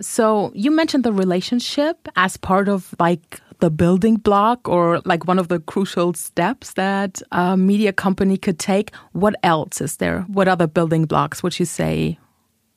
So 0.00 0.50
you 0.54 0.70
mentioned 0.70 1.04
the 1.04 1.12
relationship 1.12 2.08
as 2.16 2.36
part 2.36 2.68
of 2.68 2.94
like 2.98 3.40
the 3.60 3.70
building 3.70 4.16
block 4.16 4.68
or 4.68 5.00
like 5.04 5.26
one 5.26 5.38
of 5.38 5.48
the 5.48 5.60
crucial 5.60 6.14
steps 6.14 6.72
that 6.74 7.22
a 7.30 7.56
media 7.56 7.92
company 7.92 8.36
could 8.36 8.58
take. 8.58 8.94
What 9.12 9.36
else 9.42 9.80
is 9.80 9.98
there? 9.98 10.22
What 10.22 10.48
other 10.48 10.66
building 10.66 11.04
blocks 11.04 11.42
would 11.42 11.58
you 11.58 11.64
say 11.64 12.18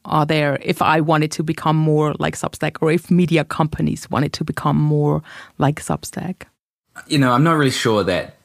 are 0.06 0.26
there 0.26 0.58
if 0.62 0.82
I 0.82 1.02
wanted 1.02 1.32
to 1.32 1.44
become 1.44 1.76
more 1.76 2.14
like 2.20 2.36
Substack 2.36 2.78
or 2.82 2.92
if 2.92 3.12
media 3.12 3.44
companies 3.44 4.10
wanted 4.10 4.32
to 4.34 4.44
become 4.44 4.78
more 4.78 5.22
like 5.58 5.82
Substack? 5.82 6.44
You 7.08 7.18
know, 7.18 7.32
I'm 7.32 7.44
not 7.44 7.54
really 7.54 7.72
sure 7.72 8.04
that 8.04 8.36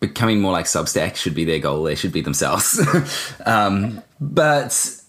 becoming 0.00 0.40
more 0.40 0.52
like 0.52 0.66
Substack 0.66 1.16
should 1.16 1.34
be 1.34 1.44
their 1.44 1.58
goal. 1.58 1.84
They 1.84 1.94
should 1.94 2.12
be 2.12 2.20
themselves. 2.22 2.80
um, 3.46 4.02
but 4.20 5.00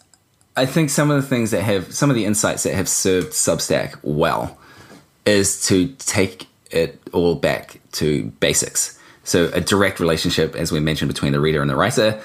I 0.58 0.66
think 0.66 0.90
some 0.90 1.12
of 1.12 1.22
the 1.22 1.28
things 1.28 1.52
that 1.52 1.62
have, 1.62 1.94
some 1.94 2.10
of 2.10 2.16
the 2.16 2.26
insights 2.26 2.64
that 2.64 2.74
have 2.74 2.90
served 2.90 3.28
Substack 3.28 3.98
well 4.02 4.58
is 5.24 5.66
to 5.68 5.90
take 6.00 6.48
it 6.72 7.00
all 7.14 7.36
back 7.36 7.80
to 7.94 8.26
basics. 8.40 9.00
So 9.24 9.52
a 9.54 9.62
direct 9.62 10.00
relationship, 10.00 10.56
as 10.56 10.72
we 10.72 10.80
mentioned, 10.80 11.10
between 11.10 11.32
the 11.32 11.40
reader 11.40 11.62
and 11.62 11.70
the 11.70 11.76
writer, 11.76 12.20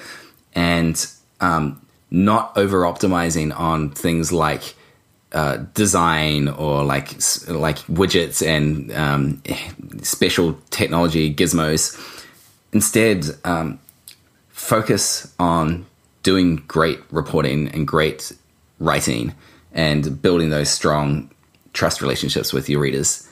and 0.55 1.05
um, 1.41 1.79
not 2.09 2.57
over 2.57 2.81
optimizing 2.81 3.57
on 3.57 3.91
things 3.91 4.31
like 4.31 4.73
uh, 5.31 5.57
design 5.73 6.47
or 6.47 6.83
like 6.83 7.13
like 7.47 7.77
widgets 7.87 8.45
and 8.45 8.91
um, 8.93 9.41
special 10.01 10.57
technology 10.71 11.33
gizmos. 11.33 11.99
Instead, 12.71 13.25
um, 13.43 13.79
focus 14.49 15.31
on 15.39 15.85
doing 16.23 16.63
great 16.67 16.99
reporting 17.11 17.67
and 17.69 17.87
great 17.87 18.31
writing 18.79 19.33
and 19.73 20.21
building 20.21 20.49
those 20.49 20.69
strong 20.69 21.29
trust 21.73 22.01
relationships 22.01 22.53
with 22.53 22.69
your 22.69 22.79
readers. 22.79 23.27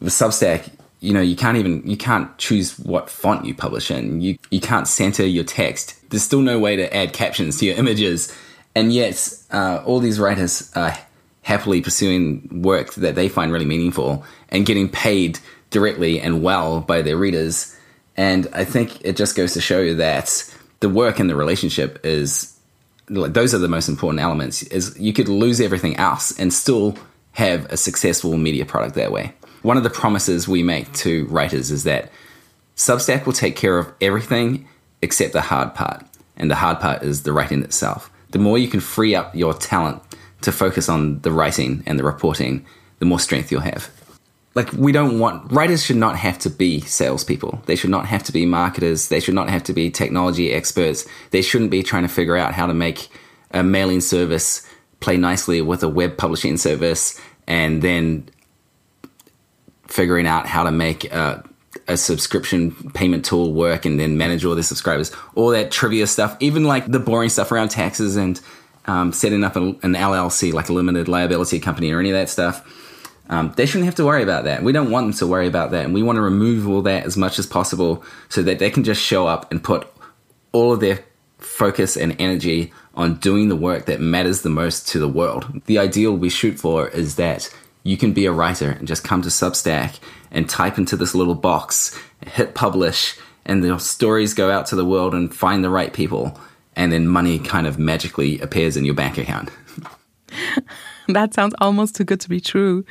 With 0.00 0.12
Substack, 0.12 0.70
you 1.00 1.12
know 1.12 1.20
you 1.20 1.36
can't 1.36 1.56
even 1.56 1.86
you 1.86 1.96
can't 1.96 2.36
choose 2.38 2.78
what 2.80 3.08
font 3.08 3.44
you 3.44 3.54
publish 3.54 3.90
in. 3.90 4.20
You 4.20 4.38
you 4.50 4.60
can't 4.60 4.88
center 4.88 5.24
your 5.24 5.44
text. 5.44 5.94
There's 6.10 6.22
still 6.22 6.40
no 6.40 6.58
way 6.58 6.76
to 6.76 6.94
add 6.94 7.12
captions 7.12 7.58
to 7.58 7.66
your 7.66 7.76
images. 7.82 8.34
And 8.74 8.92
yet 8.92 9.32
uh, 9.50 9.82
all 9.84 10.00
these 10.00 10.20
writers 10.20 10.70
are 10.76 10.96
happily 11.42 11.80
pursuing 11.80 12.62
work 12.62 12.94
that 12.94 13.14
they 13.14 13.28
find 13.28 13.52
really 13.52 13.64
meaningful 13.64 14.24
and 14.50 14.66
getting 14.66 14.88
paid 14.88 15.38
directly 15.70 16.20
and 16.20 16.42
well 16.42 16.80
by 16.80 17.02
their 17.02 17.16
readers. 17.16 17.74
And 18.16 18.48
i 18.52 18.64
think 18.64 19.00
it 19.04 19.16
just 19.16 19.36
goes 19.36 19.52
to 19.52 19.60
show 19.60 19.80
you 19.80 19.94
that 19.96 20.28
the 20.80 20.88
work 20.88 21.18
and 21.18 21.28
the 21.28 21.36
relationship 21.36 22.04
is 22.04 22.54
like 23.08 23.32
those 23.32 23.54
are 23.54 23.58
the 23.58 23.68
most 23.68 23.88
important 23.88 24.20
elements 24.20 24.62
is 24.64 24.98
you 24.98 25.12
could 25.12 25.28
lose 25.28 25.60
everything 25.60 25.96
else 25.96 26.38
and 26.38 26.52
still 26.52 26.96
have 27.32 27.64
a 27.72 27.76
successful 27.76 28.36
media 28.36 28.66
product 28.66 28.94
that 28.94 29.12
way 29.12 29.32
one 29.62 29.76
of 29.76 29.82
the 29.82 29.90
promises 29.90 30.46
we 30.46 30.62
make 30.62 30.92
to 30.94 31.26
writers 31.26 31.70
is 31.70 31.84
that 31.84 32.10
Substack 32.76 33.26
will 33.26 33.32
take 33.32 33.56
care 33.56 33.76
of 33.76 33.92
everything 34.00 34.68
except 35.02 35.32
the 35.32 35.40
hard 35.40 35.74
part. 35.74 36.04
And 36.36 36.50
the 36.50 36.54
hard 36.54 36.78
part 36.78 37.02
is 37.02 37.24
the 37.24 37.32
writing 37.32 37.62
itself. 37.64 38.10
The 38.30 38.38
more 38.38 38.56
you 38.56 38.68
can 38.68 38.80
free 38.80 39.14
up 39.14 39.34
your 39.34 39.52
talent 39.52 40.00
to 40.42 40.52
focus 40.52 40.88
on 40.88 41.20
the 41.20 41.32
writing 41.32 41.82
and 41.86 41.98
the 41.98 42.04
reporting, 42.04 42.64
the 43.00 43.04
more 43.04 43.18
strength 43.18 43.50
you'll 43.50 43.62
have. 43.62 43.90
Like, 44.58 44.72
we 44.72 44.90
don't 44.90 45.20
want 45.20 45.52
writers 45.52 45.84
should 45.84 45.98
not 45.98 46.16
have 46.16 46.36
to 46.40 46.50
be 46.50 46.80
salespeople. 46.80 47.62
They 47.66 47.76
should 47.76 47.90
not 47.90 48.06
have 48.06 48.24
to 48.24 48.32
be 48.32 48.44
marketers. 48.44 49.06
They 49.06 49.20
should 49.20 49.36
not 49.36 49.48
have 49.48 49.62
to 49.62 49.72
be 49.72 49.88
technology 49.88 50.50
experts. 50.50 51.06
They 51.30 51.42
shouldn't 51.42 51.70
be 51.70 51.84
trying 51.84 52.02
to 52.02 52.08
figure 52.08 52.36
out 52.36 52.54
how 52.54 52.66
to 52.66 52.74
make 52.74 53.06
a 53.52 53.62
mailing 53.62 54.00
service 54.00 54.68
play 54.98 55.16
nicely 55.16 55.62
with 55.62 55.84
a 55.84 55.88
web 55.88 56.16
publishing 56.16 56.56
service 56.56 57.20
and 57.46 57.82
then 57.82 58.28
figuring 59.86 60.26
out 60.26 60.48
how 60.48 60.64
to 60.64 60.72
make 60.72 61.04
a, 61.12 61.48
a 61.86 61.96
subscription 61.96 62.72
payment 62.94 63.24
tool 63.24 63.52
work 63.52 63.84
and 63.84 64.00
then 64.00 64.18
manage 64.18 64.44
all 64.44 64.56
their 64.56 64.64
subscribers, 64.64 65.12
all 65.36 65.50
that 65.50 65.70
trivia 65.70 66.08
stuff, 66.08 66.36
even 66.40 66.64
like 66.64 66.84
the 66.90 66.98
boring 66.98 67.28
stuff 67.28 67.52
around 67.52 67.68
taxes 67.68 68.16
and 68.16 68.40
um, 68.86 69.12
setting 69.12 69.44
up 69.44 69.54
a, 69.54 69.60
an 69.60 69.94
LLC, 69.94 70.52
like 70.52 70.68
a 70.68 70.72
limited 70.72 71.06
liability 71.06 71.60
company 71.60 71.92
or 71.92 72.00
any 72.00 72.10
of 72.10 72.16
that 72.16 72.28
stuff. 72.28 72.64
Um, 73.30 73.52
they 73.56 73.66
shouldn't 73.66 73.84
have 73.84 73.94
to 73.96 74.04
worry 74.04 74.22
about 74.22 74.44
that. 74.44 74.62
We 74.62 74.72
don't 74.72 74.90
want 74.90 75.06
them 75.06 75.18
to 75.18 75.26
worry 75.26 75.46
about 75.46 75.70
that. 75.72 75.84
And 75.84 75.94
we 75.94 76.02
want 76.02 76.16
to 76.16 76.22
remove 76.22 76.68
all 76.68 76.82
that 76.82 77.04
as 77.04 77.16
much 77.16 77.38
as 77.38 77.46
possible 77.46 78.02
so 78.28 78.42
that 78.42 78.58
they 78.58 78.70
can 78.70 78.84
just 78.84 79.02
show 79.02 79.26
up 79.26 79.50
and 79.50 79.62
put 79.62 79.86
all 80.52 80.72
of 80.72 80.80
their 80.80 81.04
focus 81.38 81.96
and 81.96 82.16
energy 82.18 82.72
on 82.94 83.14
doing 83.16 83.48
the 83.48 83.56
work 83.56 83.86
that 83.86 84.00
matters 84.00 84.42
the 84.42 84.50
most 84.50 84.88
to 84.88 84.98
the 84.98 85.08
world. 85.08 85.62
The 85.66 85.78
ideal 85.78 86.16
we 86.16 86.30
shoot 86.30 86.58
for 86.58 86.88
is 86.88 87.16
that 87.16 87.54
you 87.84 87.96
can 87.96 88.12
be 88.12 88.26
a 88.26 88.32
writer 88.32 88.70
and 88.70 88.88
just 88.88 89.04
come 89.04 89.22
to 89.22 89.28
Substack 89.28 89.98
and 90.30 90.48
type 90.48 90.78
into 90.78 90.96
this 90.96 91.14
little 91.14 91.34
box, 91.34 91.98
hit 92.26 92.54
publish, 92.54 93.16
and 93.46 93.62
the 93.62 93.78
stories 93.78 94.34
go 94.34 94.50
out 94.50 94.66
to 94.66 94.76
the 94.76 94.84
world 94.84 95.14
and 95.14 95.34
find 95.34 95.62
the 95.62 95.70
right 95.70 95.92
people, 95.92 96.38
and 96.76 96.92
then 96.92 97.08
money 97.08 97.38
kind 97.38 97.66
of 97.66 97.78
magically 97.78 98.40
appears 98.40 98.76
in 98.76 98.84
your 98.84 98.94
bank 98.94 99.16
account. 99.16 99.50
that 101.14 101.34
sounds 101.34 101.54
almost 101.60 101.96
too 101.96 102.04
good 102.04 102.20
to 102.20 102.28
be 102.28 102.40
true. 102.40 102.84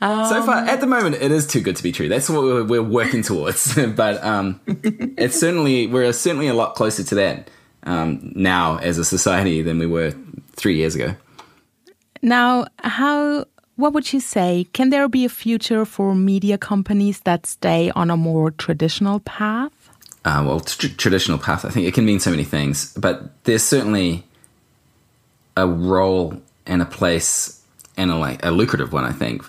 Um, 0.00 0.26
so 0.26 0.42
far, 0.42 0.56
at 0.64 0.80
the 0.80 0.86
moment, 0.86 1.16
it 1.16 1.30
is 1.30 1.46
too 1.46 1.60
good 1.60 1.76
to 1.76 1.82
be 1.82 1.92
true. 1.92 2.08
That's 2.08 2.28
what 2.28 2.42
we're, 2.42 2.64
we're 2.64 2.82
working 2.82 3.22
towards. 3.22 3.74
but 3.96 4.22
um, 4.24 4.60
it's 4.66 5.38
certainly 5.38 5.86
we're 5.86 6.12
certainly 6.12 6.48
a 6.48 6.54
lot 6.54 6.74
closer 6.74 7.04
to 7.04 7.14
that 7.16 7.50
um, 7.84 8.32
now 8.34 8.78
as 8.78 8.98
a 8.98 9.04
society 9.04 9.62
than 9.62 9.78
we 9.78 9.86
were 9.86 10.14
three 10.52 10.76
years 10.76 10.94
ago. 10.94 11.14
Now, 12.22 12.66
how 12.78 13.44
what 13.76 13.92
would 13.92 14.12
you 14.12 14.20
say? 14.20 14.66
Can 14.72 14.90
there 14.90 15.06
be 15.08 15.24
a 15.24 15.28
future 15.28 15.84
for 15.84 16.14
media 16.14 16.56
companies 16.56 17.20
that 17.20 17.46
stay 17.46 17.90
on 17.90 18.10
a 18.10 18.16
more 18.16 18.50
traditional 18.52 19.20
path? 19.20 19.72
Uh, 20.24 20.42
well, 20.44 20.60
tr- 20.60 20.88
traditional 20.96 21.38
path, 21.38 21.64
I 21.64 21.68
think 21.68 21.86
it 21.86 21.94
can 21.94 22.04
mean 22.04 22.18
so 22.18 22.30
many 22.30 22.42
things, 22.42 22.92
but 22.94 23.44
there's 23.44 23.62
certainly 23.62 24.24
a 25.56 25.66
role 25.66 26.40
and 26.66 26.82
a 26.82 26.86
place 26.86 27.62
and 27.96 28.10
a, 28.10 28.16
like, 28.16 28.44
a 28.44 28.50
lucrative 28.50 28.92
one, 28.92 29.04
I 29.04 29.12
think, 29.12 29.42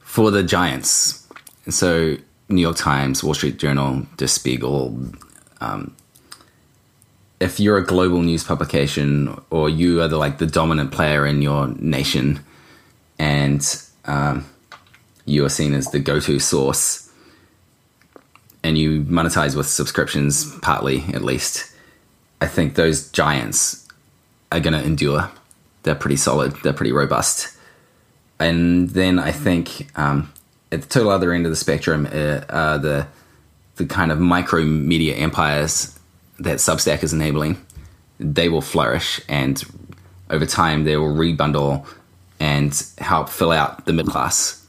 for 0.00 0.30
the 0.30 0.42
giants. 0.42 1.26
So, 1.68 2.16
New 2.48 2.60
York 2.60 2.76
Times, 2.76 3.22
Wall 3.22 3.34
Street 3.34 3.58
Journal, 3.58 4.06
Der 4.16 4.26
Spiegel, 4.26 4.98
um, 5.60 5.94
if 7.42 7.58
you're 7.58 7.76
a 7.76 7.84
global 7.84 8.22
news 8.22 8.44
publication 8.44 9.36
or 9.50 9.68
you 9.68 10.00
are 10.00 10.06
the 10.06 10.16
like 10.16 10.38
the 10.38 10.46
dominant 10.46 10.92
player 10.92 11.26
in 11.26 11.42
your 11.42 11.68
nation 11.78 12.38
and 13.18 13.82
um, 14.04 14.46
you 15.24 15.44
are 15.44 15.48
seen 15.48 15.74
as 15.74 15.90
the 15.90 15.98
go-to 15.98 16.38
source 16.38 17.10
and 18.62 18.78
you 18.78 19.02
monetize 19.02 19.56
with 19.56 19.66
subscriptions 19.66 20.56
partly 20.60 21.00
at 21.12 21.22
least 21.22 21.74
i 22.40 22.46
think 22.46 22.76
those 22.76 23.10
giants 23.10 23.88
are 24.52 24.60
going 24.60 24.72
to 24.72 24.84
endure 24.84 25.28
they're 25.82 25.94
pretty 25.94 26.16
solid 26.16 26.52
they're 26.62 26.72
pretty 26.72 26.92
robust. 26.92 27.56
And 28.38 28.90
then 28.90 29.18
i 29.18 29.30
think 29.30 29.88
um, 29.96 30.32
at 30.72 30.82
the 30.82 30.88
total 30.88 31.10
other 31.10 31.32
end 31.32 31.46
of 31.46 31.52
the 31.52 31.56
spectrum 31.56 32.08
uh, 32.10 32.40
are 32.48 32.78
the 32.78 33.06
the 33.76 33.86
kind 33.86 34.12
of 34.12 34.18
micro 34.18 34.62
media 34.64 35.14
empires 35.14 35.98
that 36.38 36.58
substack 36.58 37.02
is 37.02 37.12
enabling. 37.12 37.64
They 38.18 38.48
will 38.48 38.60
flourish 38.60 39.20
and 39.28 39.62
over 40.30 40.46
time 40.46 40.84
they 40.84 40.96
will 40.96 41.14
rebundle 41.14 41.86
and 42.40 42.70
help 42.98 43.28
fill 43.28 43.52
out 43.52 43.86
the 43.86 43.92
middle 43.92 44.12
class. 44.12 44.66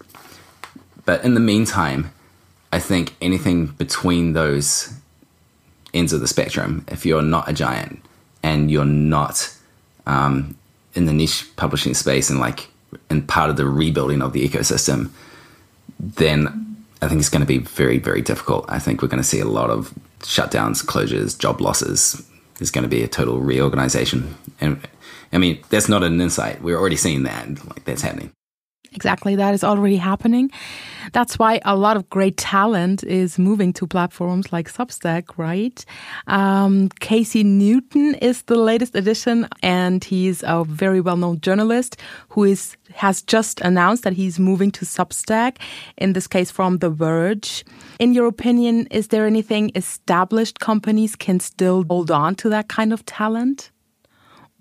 But 1.06 1.24
in 1.24 1.34
the 1.34 1.40
meantime 1.40 2.12
I 2.72 2.80
think 2.80 3.16
anything 3.22 3.68
between 3.68 4.34
those 4.34 4.94
ends 5.94 6.12
of 6.12 6.22
the 6.22 6.28
spectrum, 6.28 6.86
if 6.90 7.06
you're 7.06 7.22
not 7.22 7.48
a 7.48 7.54
giant 7.54 8.04
and 8.42 8.72
you're 8.72 8.86
not 8.86 9.56
um, 10.06 10.58
in 10.94 11.06
the 11.06 11.14
niche 11.14 11.50
publishing 11.56 11.94
space 11.94 12.30
and 12.30 12.40
like 12.40 12.70
and 13.10 13.28
part 13.28 13.50
of 13.50 13.58
the 13.58 13.66
rebuilding 13.66 14.22
of 14.22 14.34
the 14.34 14.48
ecosystem, 14.48 15.10
then 16.00 16.76
I 17.02 17.08
think 17.08 17.20
it's 17.20 17.30
going 17.30 17.42
to 17.42 17.48
be 17.48 17.58
very, 17.58 17.98
very 17.98 18.22
difficult. 18.22 18.66
I 18.70 18.80
think 18.80 19.02
we're 19.02 19.08
going 19.08 19.22
to 19.22 19.28
see 19.28 19.40
a 19.40 19.46
lot 19.46 19.70
of 19.70 19.94
shutdowns, 20.20 20.86
closures, 20.86 21.38
job 21.38 21.60
losses. 21.60 22.26
There's 22.58 22.72
going 22.72 22.84
to 22.84 22.90
be 22.90 23.04
a 23.04 23.08
total 23.08 23.40
reorganization. 23.40 24.36
And 24.62 24.80
I 25.32 25.38
mean, 25.38 25.62
that's 25.70 25.90
not 25.90 26.04
an 26.04 26.22
insight. 26.22 26.62
We're 26.62 26.80
already 26.80 26.96
seeing 26.96 27.24
that. 27.24 27.66
Like, 27.68 27.84
that's 27.84 28.02
happening. 28.02 28.32
Exactly, 28.96 29.36
that 29.36 29.54
is 29.54 29.64
already 29.64 29.98
happening. 29.98 30.52
That's 31.14 31.40
why 31.40 31.60
a 31.66 31.76
lot 31.76 31.98
of 31.98 32.10
great 32.10 32.38
talent 32.38 33.04
is 33.04 33.40
moving 33.40 33.74
to 33.74 33.88
platforms 33.88 34.54
like 34.54 34.72
Substack, 34.72 35.38
right? 35.38 35.84
Um, 36.28 36.90
Casey 37.00 37.44
Newton 37.44 38.16
is 38.16 38.44
the 38.44 38.56
latest 38.56 38.96
addition, 38.96 39.48
and 39.64 40.04
he's 40.04 40.44
a 40.44 40.64
very 40.64 41.02
well-known 41.02 41.42
journalist 41.42 41.98
who 42.30 42.44
is 42.44 42.78
has 42.94 43.24
just 43.24 43.60
announced 43.62 44.04
that 44.04 44.14
he's 44.14 44.40
moving 44.40 44.70
to 44.72 44.86
Substack. 44.86 45.58
In 45.98 46.14
this 46.14 46.28
case, 46.28 46.52
from 46.52 46.78
The 46.78 46.92
Verge. 46.92 47.66
In 47.98 48.14
your 48.14 48.28
opinion, 48.28 48.88
is 48.92 49.08
there 49.08 49.26
anything 49.26 49.72
established 49.76 50.60
companies 50.60 51.16
can 51.16 51.40
still 51.40 51.84
hold 51.90 52.12
on 52.12 52.36
to 52.36 52.50
that 52.50 52.70
kind 52.70 52.94
of 52.94 53.04
talent, 53.06 53.72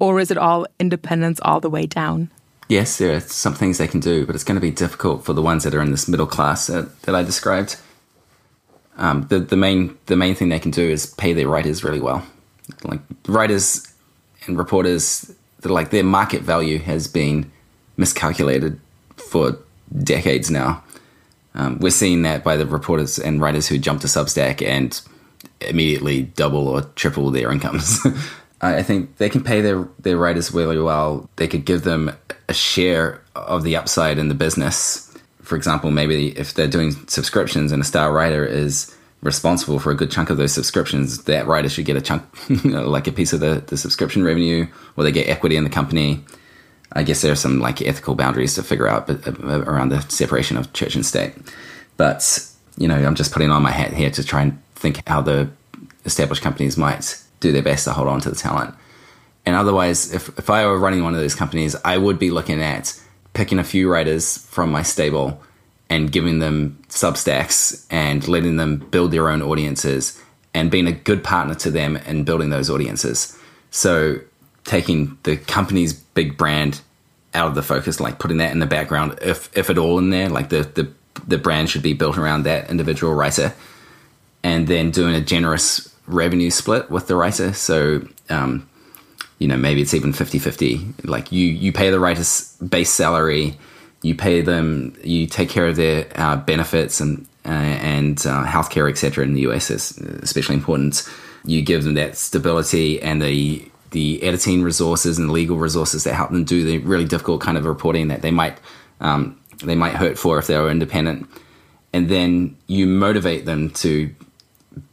or 0.01 0.21
is 0.21 0.31
it 0.31 0.39
all 0.39 0.67
independence 0.81 1.39
all 1.43 1.61
the 1.61 1.71
way 1.71 1.87
down? 1.87 2.31
Yes, 2.73 2.99
there 2.99 3.15
are 3.15 3.21
some 3.21 3.55
things 3.55 3.79
they 3.79 3.87
can 3.87 4.01
do, 4.01 4.27
but 4.27 4.35
it's 4.35 4.45
going 4.45 4.57
to 4.57 4.61
be 4.61 4.71
difficult 4.71 5.25
for 5.25 5.33
the 5.33 5.43
ones 5.43 5.65
that 5.65 5.75
are 5.75 5.83
in 5.83 5.91
this 5.91 6.09
middle 6.09 6.27
class 6.27 6.67
that, 6.67 7.03
that 7.03 7.15
I 7.15 7.23
described. 7.23 7.77
Um, 8.97 9.27
the 9.29 9.39
the 9.39 9.57
main 9.57 9.97
the 10.07 10.17
main 10.17 10.35
thing 10.35 10.49
they 10.49 10.59
can 10.59 10.71
do 10.71 10.83
is 10.83 11.07
pay 11.07 11.33
their 11.33 11.49
writers 11.49 11.83
really 11.83 12.01
well. 12.01 12.27
Like 12.85 13.01
writers 13.27 13.93
and 14.47 14.59
reporters, 14.59 15.35
like 15.65 15.91
their 15.91 16.05
market 16.05 16.43
value 16.43 16.79
has 16.79 17.09
been 17.09 17.51
miscalculated 17.97 18.81
for 19.17 19.59
decades 20.03 20.51
now. 20.51 20.83
Um, 21.55 21.79
we're 21.81 21.91
seeing 21.91 22.23
that 22.23 22.45
by 22.45 22.57
the 22.57 22.67
reporters 22.67 23.19
and 23.19 23.41
writers 23.41 23.69
who 23.69 23.79
jump 23.79 24.01
to 24.03 24.07
Substack 24.07 24.67
and 24.67 25.01
immediately 25.61 26.23
double 26.23 26.69
or 26.69 26.83
triple 26.97 27.31
their 27.31 27.51
incomes. 27.51 28.01
I 28.63 28.85
think 28.85 29.17
they 29.17 29.29
can 29.29 29.43
pay 29.43 29.61
their, 29.61 29.89
their 29.99 30.17
writers 30.17 30.53
really 30.53 30.79
well. 30.79 31.29
They 31.35 31.49
could 31.49 31.65
give 31.65 31.83
them 31.83 32.13
a 32.49 32.55
share 32.55 33.21
of 33.35 33.65
the 33.65 33.75
upside 33.75 34.19
in 34.19 34.29
the 34.29 34.35
business. 34.35 35.13
For 35.43 35.57
example, 35.57 35.91
maybe 35.91 36.29
if 36.39 36.55
they're 36.55 36.69
doing 36.69 36.93
subscriptions 37.09 37.73
and 37.73 37.83
a 37.83 37.85
star 37.85 38.13
writer 38.13 38.45
is 38.45 38.97
responsible 39.21 39.81
for 39.81 39.91
a 39.91 39.97
good 39.97 40.13
chunk 40.13 40.31
of 40.31 40.37
those 40.37 40.53
subscriptions, 40.53 41.25
that 41.25 41.49
writer 41.49 41.69
should 41.69 41.87
get 41.87 41.97
a 41.97 42.01
chunk, 42.01 42.23
like 42.65 43.09
a 43.09 43.13
piece 43.13 43.33
of 43.33 43.41
the, 43.41 43.65
the 43.67 43.77
subscription 43.77 44.23
revenue, 44.23 44.69
or 44.97 45.03
they 45.03 45.13
get 45.13 45.29
equity 45.29 45.57
in 45.57 45.65
the 45.65 45.71
company. 45.71 46.25
I 46.93 47.03
guess 47.03 47.21
there 47.21 47.33
are 47.33 47.37
some 47.37 47.59
like 47.59 47.83
ethical 47.83 48.15
boundaries 48.15 48.55
to 48.55 48.63
figure 48.63 48.87
out 48.87 49.11
uh, 49.11 49.65
around 49.65 49.89
the 49.89 50.03
separation 50.03 50.57
of 50.57 50.73
church 50.73 50.95
and 50.95 51.05
state. 51.05 51.35
But, 51.97 52.47
you 52.79 52.87
know, 52.87 52.95
I'm 52.95 53.17
just 53.17 53.33
putting 53.33 53.51
on 53.51 53.63
my 53.63 53.73
hat 53.73 53.93
here 53.93 54.11
to 54.11 54.23
try 54.23 54.43
and 54.43 54.63
think 54.77 55.07
how 55.09 55.21
the 55.21 55.51
established 56.05 56.43
companies 56.43 56.77
might 56.77 57.22
do 57.43 57.53
their 57.53 57.63
best 57.63 57.85
to 57.85 57.93
hold 57.93 58.09
on 58.09 58.21
to 58.21 58.31
the 58.31 58.37
talent. 58.37 58.75
And 59.45 59.57
otherwise, 59.57 60.13
if, 60.13 60.29
if 60.39 60.49
I 60.49 60.65
were 60.67 60.79
running 60.79 61.03
one 61.03 61.15
of 61.15 61.21
those 61.21 61.35
companies, 61.35 61.77
I 61.85 61.99
would 61.99 62.19
be 62.19 62.31
looking 62.31 62.63
at 62.63 62.99
picking 63.35 63.59
a 63.59 63.65
few 63.65 63.91
writers 63.91 64.39
from 64.39 64.71
my 64.71 64.83
stable 64.83 65.43
and 65.91 66.13
giving 66.13 66.39
them 66.39 66.83
substacks 66.89 67.87
and 67.91 68.27
letting 68.29 68.57
them 68.57 68.77
build 68.77 69.11
their 69.11 69.29
own 69.29 69.43
audiences 69.43 70.21
and 70.55 70.71
being 70.71 70.87
a 70.87 70.93
good 70.93 71.25
partner 71.25 71.55
to 71.57 71.71
them 71.71 71.97
in 71.97 72.25
building 72.25 72.51
those 72.51 72.71
audiences. 72.71 73.39
So 73.71 74.21
taking 74.65 75.19
the 75.25 75.37
company's 75.37 75.93
big 75.93 76.37
brand 76.37 76.81
out 77.35 77.49
of 77.49 77.55
the 77.55 77.63
focus, 77.63 78.01
like 78.01 78.19
putting 78.19 78.39
that 78.39 78.53
in 78.53 78.59
the 78.59 78.67
background, 78.67 79.19
if 79.23 79.55
if 79.57 79.71
at 79.71 79.79
all 79.79 79.99
in 79.99 80.11
there, 80.11 80.29
like 80.29 80.51
the 80.51 80.63
the 80.63 80.93
the 81.27 81.39
brand 81.39 81.71
should 81.71 81.83
be 81.83 81.95
built 81.95 82.19
around 82.19 82.45
that 82.45 82.71
individual 82.71 83.15
writer, 83.15 83.55
and 84.43 84.67
then 84.67 84.91
doing 84.91 85.15
a 85.15 85.21
generous 85.21 85.92
revenue 86.13 86.51
split 86.51 86.91
with 86.91 87.07
the 87.07 87.17
writer. 87.17 87.53
So, 87.53 88.07
um, 88.29 88.69
you 89.39 89.49
know, 89.49 89.57
maybe 89.57 89.83
it's 89.83 89.95
even 89.95 90.13
50 90.13 90.39
50. 90.39 90.95
Like 91.05 91.33
you, 91.33 91.47
you 91.47 91.73
pay 91.73 91.91
the 91.91 91.99
writer's 92.01 92.57
base 92.57 92.91
salary, 92.91 93.59
you 94.03 94.15
pay 94.15 94.41
them, 94.41 94.97
you 95.03 95.27
take 95.27 95.49
care 95.49 95.67
of 95.67 95.77
their 95.77 96.07
uh, 96.15 96.37
benefits 96.37 97.01
and, 97.01 97.27
uh, 97.45 97.49
and 97.49 98.19
uh, 98.27 98.45
healthcare, 98.45 98.91
etc. 98.91 99.25
in 99.25 99.35
the 99.35 99.43
US 99.43 99.71
is 99.71 99.99
especially 99.99 100.55
important. 100.55 101.09
You 101.45 101.63
give 101.63 101.85
them 101.85 101.95
that 101.95 102.17
stability 102.17 103.03
and 103.03 103.21
the, 103.21 103.69
the 103.91 104.23
editing 104.23 104.63
resources 104.63 105.19
and 105.19 105.31
legal 105.31 105.57
resources 105.57 106.05
that 106.05 106.15
help 106.15 106.31
them 106.31 106.45
do 106.45 106.65
the 106.65 106.79
really 106.79 107.05
difficult 107.05 107.41
kind 107.41 107.59
of 107.59 107.65
reporting 107.65 108.09
that 108.09 108.23
they 108.23 108.31
might, 108.31 108.59
um, 109.01 109.41
they 109.65 109.75
might 109.75 109.95
hurt 109.95 110.19
for 110.19 110.39
if 110.39 110.47
they 110.47 110.59
were 110.59 110.71
independent. 110.71 111.29
And 111.93 112.09
then 112.09 112.57
you 112.69 112.87
motivate 112.87 113.45
them 113.45 113.71
to 113.71 114.15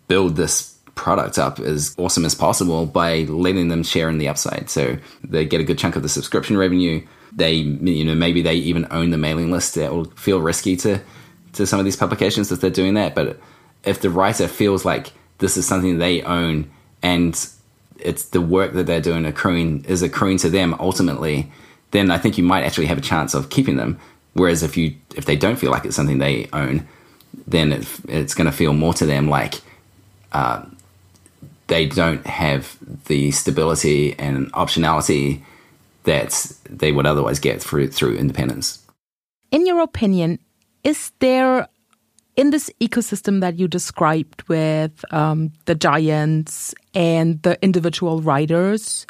build 0.08 0.36
this 0.36 0.76
product 1.00 1.40
up 1.40 1.60
as 1.60 1.96
awesome 1.98 2.26
as 2.26 2.36
possible 2.36 2.86
by 2.86 3.22
letting 3.24 3.70
them 3.70 3.84
share 3.84 4.10
in 4.10 4.18
the 4.18 4.28
upside. 4.28 4.70
So 4.70 4.98
they 5.24 5.46
get 5.46 5.62
a 5.62 5.64
good 5.64 5.80
chunk 5.80 5.96
of 5.96 6.04
the 6.04 6.10
subscription 6.10 6.58
revenue. 6.58 7.02
They, 7.32 7.54
you 7.54 8.04
know, 8.04 8.16
maybe 8.16 8.42
they 8.42 8.56
even 8.56 8.86
own 8.92 9.12
the 9.12 9.18
mailing 9.18 9.50
list. 9.50 9.76
That 9.76 9.94
will 9.94 10.06
feel 10.12 10.42
risky 10.42 10.76
to 10.78 11.00
to 11.54 11.66
some 11.66 11.80
of 11.80 11.86
these 11.86 11.96
publications 11.96 12.52
if 12.52 12.60
they're 12.60 12.70
doing 12.70 12.96
that. 12.96 13.16
But 13.16 13.40
if 13.86 14.02
the 14.02 14.10
writer 14.10 14.48
feels 14.48 14.84
like 14.84 15.14
this 15.38 15.56
is 15.56 15.66
something 15.66 15.98
they 15.98 16.22
own 16.22 16.70
and 17.02 17.34
it's 17.98 18.26
the 18.26 18.42
work 18.42 18.74
that 18.74 18.86
they're 18.86 19.02
doing 19.02 19.26
accruing 19.26 19.86
is 19.86 20.02
accruing 20.02 20.38
to 20.40 20.50
them 20.50 20.76
ultimately, 20.80 21.50
then 21.92 22.12
I 22.12 22.18
think 22.18 22.38
you 22.38 22.44
might 22.44 22.64
actually 22.64 22.88
have 22.88 22.98
a 22.98 23.02
chance 23.02 23.34
of 23.34 23.50
keeping 23.50 23.78
them. 23.78 24.00
Whereas 24.34 24.64
if 24.64 24.76
you 24.76 24.96
if 25.16 25.26
they 25.26 25.38
don't 25.38 25.58
feel 25.58 25.72
like 25.72 25.86
it's 25.86 25.96
something 25.96 26.18
they 26.18 26.50
own, 26.52 26.88
then 27.48 27.72
it, 27.72 27.88
it's 28.08 28.34
going 28.34 28.46
to 28.46 28.52
feel 28.52 28.74
more 28.74 28.94
to 28.96 29.06
them 29.06 29.30
like 29.30 29.62
uh, 30.32 30.66
they 31.70 31.86
don't 31.86 32.26
have 32.28 32.78
the 33.06 33.32
stability 33.32 34.18
and 34.20 34.52
optionality 34.54 35.42
that 36.04 36.52
they 36.70 36.92
would 36.92 37.06
otherwise 37.06 37.40
get 37.40 37.62
through 37.62 37.88
through 37.90 38.18
independence. 38.18 38.86
In 39.52 39.66
your 39.66 39.82
opinion, 39.82 40.40
is 40.84 41.12
there 41.20 41.68
in 42.36 42.52
this 42.52 42.72
ecosystem 42.80 43.42
that 43.42 43.60
you 43.60 43.68
described 43.68 44.48
with 44.48 45.04
um, 45.14 45.52
the 45.66 45.76
giants 45.76 46.74
and 46.94 47.42
the 47.44 47.62
individual 47.62 48.22
writers, 48.22 49.06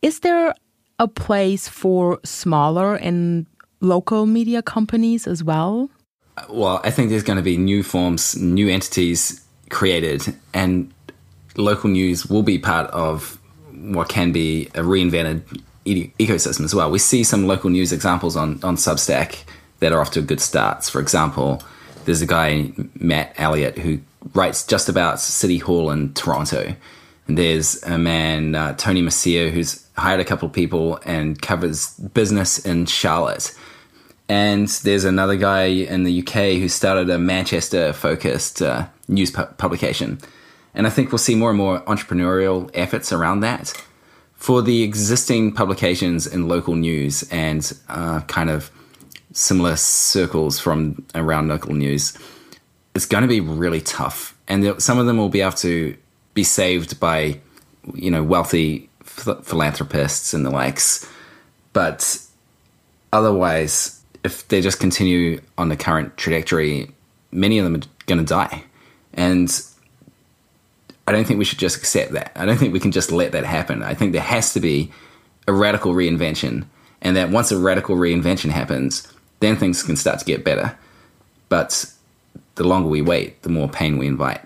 is 0.00 0.20
there 0.20 0.54
a 0.98 1.06
place 1.06 1.68
for 1.68 2.18
smaller 2.24 2.94
and 2.94 3.46
local 3.80 4.26
media 4.26 4.62
companies 4.62 5.26
as 5.26 5.44
well? 5.44 5.90
Well, 6.48 6.80
I 6.82 6.90
think 6.90 7.10
there's 7.10 7.22
going 7.22 7.36
to 7.36 7.42
be 7.42 7.56
new 7.56 7.82
forms, 7.82 8.36
new 8.36 8.68
entities 8.68 9.44
created, 9.70 10.34
and 10.54 10.92
local 11.58 11.90
news 11.90 12.26
will 12.26 12.42
be 12.42 12.58
part 12.58 12.90
of 12.92 13.38
what 13.72 14.08
can 14.08 14.32
be 14.32 14.66
a 14.68 14.80
reinvented 14.80 15.62
e- 15.84 16.10
ecosystem 16.18 16.64
as 16.64 16.74
well. 16.74 16.90
We 16.90 16.98
see 16.98 17.24
some 17.24 17.46
local 17.46 17.68
news 17.68 17.92
examples 17.92 18.36
on, 18.36 18.60
on 18.62 18.76
Substack 18.76 19.42
that 19.80 19.92
are 19.92 20.00
off 20.00 20.12
to 20.12 20.20
a 20.20 20.22
good 20.22 20.40
starts. 20.40 20.88
For 20.88 21.00
example, 21.00 21.62
there's 22.04 22.22
a 22.22 22.26
guy, 22.26 22.72
Matt 22.98 23.34
Elliott, 23.36 23.78
who 23.78 24.00
writes 24.34 24.64
just 24.66 24.88
about 24.88 25.20
City 25.20 25.58
Hall 25.58 25.90
in 25.90 26.14
Toronto. 26.14 26.74
And 27.26 27.36
there's 27.36 27.82
a 27.82 27.98
man, 27.98 28.54
uh, 28.54 28.74
Tony 28.74 29.02
Mecia, 29.02 29.50
who's 29.50 29.84
hired 29.96 30.20
a 30.20 30.24
couple 30.24 30.46
of 30.46 30.54
people 30.54 30.98
and 31.04 31.40
covers 31.40 31.90
business 31.90 32.58
in 32.64 32.86
Charlotte. 32.86 33.54
And 34.28 34.68
there's 34.68 35.04
another 35.04 35.36
guy 35.36 35.64
in 35.64 36.04
the 36.04 36.20
UK 36.20 36.60
who 36.60 36.68
started 36.68 37.10
a 37.10 37.18
Manchester 37.18 37.92
focused 37.92 38.62
uh, 38.62 38.86
news 39.08 39.30
pu- 39.30 39.46
publication 39.56 40.18
And 40.78 40.86
I 40.86 40.90
think 40.90 41.10
we'll 41.10 41.18
see 41.18 41.34
more 41.34 41.50
and 41.50 41.58
more 41.58 41.80
entrepreneurial 41.80 42.70
efforts 42.72 43.12
around 43.12 43.40
that. 43.40 43.74
For 44.34 44.62
the 44.62 44.84
existing 44.84 45.52
publications 45.52 46.24
in 46.24 46.46
local 46.46 46.76
news 46.76 47.24
and 47.32 47.70
uh, 47.88 48.20
kind 48.22 48.48
of 48.48 48.70
similar 49.32 49.74
circles 49.74 50.60
from 50.60 51.04
around 51.16 51.48
local 51.48 51.74
news, 51.74 52.16
it's 52.94 53.06
going 53.06 53.22
to 53.22 53.28
be 53.28 53.40
really 53.40 53.80
tough. 53.80 54.38
And 54.46 54.80
some 54.80 54.98
of 54.98 55.06
them 55.06 55.16
will 55.16 55.28
be 55.28 55.40
able 55.40 55.52
to 55.52 55.96
be 56.34 56.44
saved 56.44 57.00
by, 57.00 57.40
you 57.94 58.12
know, 58.12 58.22
wealthy 58.22 58.88
philanthropists 59.02 60.32
and 60.32 60.46
the 60.46 60.50
likes. 60.50 61.04
But 61.72 62.24
otherwise, 63.12 64.00
if 64.22 64.46
they 64.46 64.60
just 64.60 64.78
continue 64.78 65.40
on 65.58 65.70
the 65.70 65.76
current 65.76 66.16
trajectory, 66.16 66.92
many 67.32 67.58
of 67.58 67.64
them 67.64 67.74
are 67.74 67.86
going 68.06 68.18
to 68.18 68.24
die. 68.24 68.62
And 69.12 69.50
I 71.08 71.12
don't 71.12 71.26
think 71.26 71.38
we 71.38 71.44
should 71.44 71.58
just 71.58 71.76
accept 71.76 72.12
that. 72.12 72.32
I 72.36 72.44
don't 72.44 72.58
think 72.58 72.72
we 72.72 72.80
can 72.80 72.92
just 72.92 73.10
let 73.10 73.32
that 73.32 73.44
happen. 73.44 73.82
I 73.82 73.94
think 73.94 74.12
there 74.12 74.20
has 74.20 74.52
to 74.52 74.60
be 74.60 74.92
a 75.46 75.52
radical 75.52 75.94
reinvention. 75.94 76.66
And 77.00 77.16
that 77.16 77.30
once 77.30 77.50
a 77.50 77.58
radical 77.58 77.96
reinvention 77.96 78.50
happens, 78.50 79.06
then 79.40 79.56
things 79.56 79.82
can 79.82 79.96
start 79.96 80.18
to 80.18 80.24
get 80.24 80.44
better. 80.44 80.76
But 81.48 81.90
the 82.56 82.64
longer 82.64 82.88
we 82.88 83.02
wait, 83.02 83.42
the 83.42 83.48
more 83.48 83.68
pain 83.68 83.98
we 83.98 84.06
invite. 84.06 84.40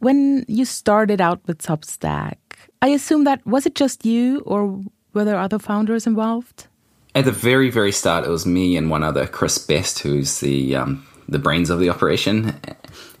When 0.00 0.44
you 0.48 0.64
started 0.64 1.20
out 1.20 1.40
with 1.46 1.58
Substack, 1.58 2.36
I 2.80 2.88
assume 2.88 3.24
that 3.24 3.46
was 3.46 3.66
it 3.66 3.74
just 3.74 4.04
you 4.04 4.40
or 4.40 4.82
were 5.12 5.24
there 5.24 5.38
other 5.38 5.58
founders 5.58 6.06
involved? 6.06 6.66
At 7.14 7.26
the 7.26 7.32
very, 7.32 7.70
very 7.70 7.92
start, 7.92 8.24
it 8.24 8.30
was 8.30 8.46
me 8.46 8.76
and 8.76 8.90
one 8.90 9.04
other, 9.04 9.26
Chris 9.26 9.58
Best, 9.58 10.00
who's 10.00 10.40
the 10.40 10.74
um, 10.74 11.06
the 11.28 11.38
brains 11.38 11.70
of 11.70 11.78
the 11.78 11.90
operation. 11.90 12.58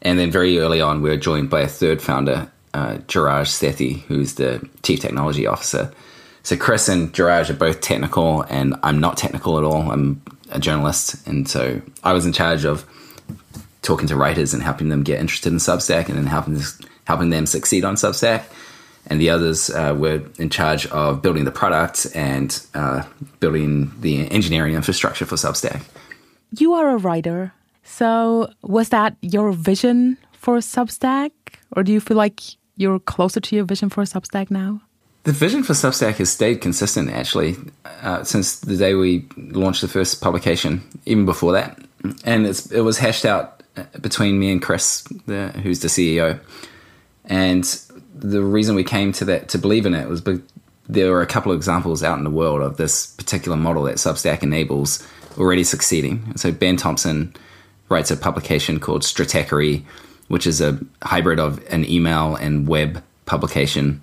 And 0.00 0.18
then 0.18 0.30
very 0.30 0.58
early 0.58 0.80
on, 0.80 1.02
we 1.02 1.10
were 1.10 1.16
joined 1.16 1.48
by 1.48 1.60
a 1.60 1.68
third 1.68 2.02
founder, 2.02 2.50
uh, 2.74 2.96
Jairaj 3.06 3.46
Sethi, 3.48 4.00
who's 4.02 4.34
the 4.34 4.66
chief 4.82 5.00
technology 5.00 5.46
officer. 5.46 5.92
So 6.42 6.56
Chris 6.56 6.88
and 6.88 7.12
Jairaj 7.12 7.50
are 7.50 7.54
both 7.54 7.80
technical, 7.80 8.42
and 8.42 8.74
I'm 8.82 8.98
not 8.98 9.16
technical 9.16 9.58
at 9.58 9.64
all. 9.64 9.90
I'm 9.92 10.22
a 10.50 10.58
journalist, 10.58 11.26
and 11.26 11.48
so 11.48 11.80
I 12.02 12.12
was 12.12 12.26
in 12.26 12.32
charge 12.32 12.64
of 12.64 12.84
talking 13.82 14.08
to 14.08 14.16
writers 14.16 14.54
and 14.54 14.62
helping 14.62 14.88
them 14.88 15.02
get 15.02 15.20
interested 15.20 15.52
in 15.52 15.58
Substack, 15.58 16.08
and 16.08 16.16
then 16.16 16.26
helping 16.26 16.60
helping 17.06 17.30
them 17.30 17.46
succeed 17.46 17.84
on 17.84 17.94
Substack. 17.94 18.44
And 19.06 19.20
the 19.20 19.30
others 19.30 19.70
uh, 19.70 19.94
were 19.98 20.22
in 20.38 20.48
charge 20.48 20.86
of 20.86 21.22
building 21.22 21.44
the 21.44 21.50
product 21.50 22.06
and 22.14 22.64
uh, 22.74 23.02
building 23.40 23.92
the 24.00 24.30
engineering 24.30 24.74
infrastructure 24.74 25.26
for 25.26 25.34
Substack. 25.34 25.82
You 26.56 26.74
are 26.74 26.90
a 26.90 26.96
writer, 26.96 27.52
so 27.82 28.52
was 28.62 28.90
that 28.90 29.16
your 29.20 29.52
vision 29.52 30.18
for 30.32 30.58
Substack, 30.58 31.32
or 31.76 31.82
do 31.82 31.92
you 31.92 32.00
feel 32.00 32.16
like 32.16 32.40
you're 32.76 32.98
closer 32.98 33.40
to 33.40 33.56
your 33.56 33.64
vision 33.64 33.88
for 33.88 34.02
Substack 34.04 34.50
now? 34.50 34.80
The 35.24 35.32
vision 35.32 35.62
for 35.62 35.72
Substack 35.72 36.14
has 36.14 36.30
stayed 36.30 36.60
consistent 36.60 37.10
actually 37.10 37.56
uh, 38.02 38.24
since 38.24 38.58
the 38.58 38.76
day 38.76 38.94
we 38.94 39.24
launched 39.36 39.80
the 39.80 39.88
first 39.88 40.20
publication, 40.20 40.82
even 41.06 41.26
before 41.26 41.52
that. 41.52 41.78
And 42.24 42.46
it 42.46 42.80
was 42.80 42.98
hashed 42.98 43.24
out 43.24 43.62
uh, 43.76 43.84
between 44.00 44.40
me 44.40 44.50
and 44.50 44.60
Chris, 44.60 45.02
the, 45.26 45.48
who's 45.62 45.80
the 45.80 45.88
CEO. 45.88 46.40
And 47.24 47.64
the 48.14 48.42
reason 48.42 48.74
we 48.74 48.82
came 48.82 49.12
to 49.12 49.24
that 49.26 49.48
to 49.50 49.58
believe 49.58 49.86
in 49.86 49.94
it 49.94 50.08
was 50.08 50.20
be, 50.20 50.40
there 50.88 51.12
were 51.12 51.22
a 51.22 51.26
couple 51.26 51.52
of 51.52 51.56
examples 51.56 52.02
out 52.02 52.18
in 52.18 52.24
the 52.24 52.30
world 52.30 52.60
of 52.60 52.76
this 52.76 53.06
particular 53.14 53.56
model 53.56 53.84
that 53.84 53.96
Substack 53.96 54.42
enables 54.42 55.06
already 55.38 55.62
succeeding. 55.62 56.36
So 56.36 56.50
Ben 56.50 56.76
Thompson 56.76 57.32
writes 57.88 58.10
a 58.10 58.16
publication 58.16 58.80
called 58.80 59.02
Stratechery, 59.02 59.84
which 60.28 60.46
is 60.46 60.60
a 60.60 60.78
hybrid 61.02 61.38
of 61.38 61.62
an 61.72 61.84
email 61.84 62.34
and 62.36 62.66
web 62.66 63.02
publication 63.26 64.00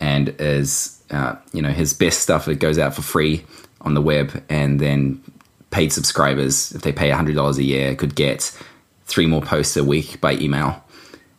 and 0.00 0.28
is 0.38 1.02
uh, 1.10 1.34
you 1.52 1.62
know 1.62 1.70
his 1.70 1.94
best 1.94 2.20
stuff 2.20 2.44
that 2.44 2.56
goes 2.56 2.78
out 2.78 2.94
for 2.94 3.02
free 3.02 3.44
on 3.80 3.94
the 3.94 4.02
web, 4.02 4.42
and 4.48 4.80
then 4.80 5.22
paid 5.70 5.92
subscribers, 5.92 6.72
if 6.72 6.82
they 6.82 6.92
pay 6.92 7.10
hundred 7.10 7.34
dollars 7.34 7.58
a 7.58 7.64
year, 7.64 7.94
could 7.94 8.14
get 8.14 8.56
three 9.06 9.26
more 9.26 9.42
posts 9.42 9.76
a 9.76 9.84
week 9.84 10.20
by 10.20 10.34
email. 10.34 10.82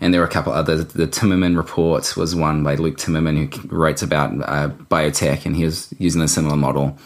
And 0.02 0.14
there 0.14 0.22
are 0.22 0.26
a 0.26 0.30
couple 0.30 0.54
other. 0.54 0.78
The 0.78 1.08
Timmerman 1.08 1.58
report 1.58 2.16
was 2.16 2.36
one 2.36 2.64
by 2.64 2.76
Luke 2.76 2.98
Timmerman, 2.98 3.54
who 3.54 3.68
writes 3.76 4.02
about 4.02 4.32
uh, 4.44 4.70
biotech, 4.90 5.46
and 5.46 5.56
he 5.56 5.66
was 5.66 5.94
using 5.98 6.22
a 6.22 6.28
similar 6.28 6.56
model. 6.56 6.98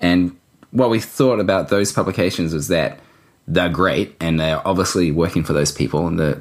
And 0.00 0.36
what 0.70 0.90
we 0.90 1.00
thought 1.00 1.40
about 1.40 1.70
those 1.70 1.92
publications 1.92 2.52
was 2.52 2.68
that 2.68 3.00
they're 3.48 3.70
great, 3.70 4.14
and 4.20 4.38
they're 4.38 4.66
obviously 4.66 5.10
working 5.10 5.42
for 5.42 5.54
those 5.54 5.72
people. 5.72 6.06
And 6.06 6.18
the 6.18 6.34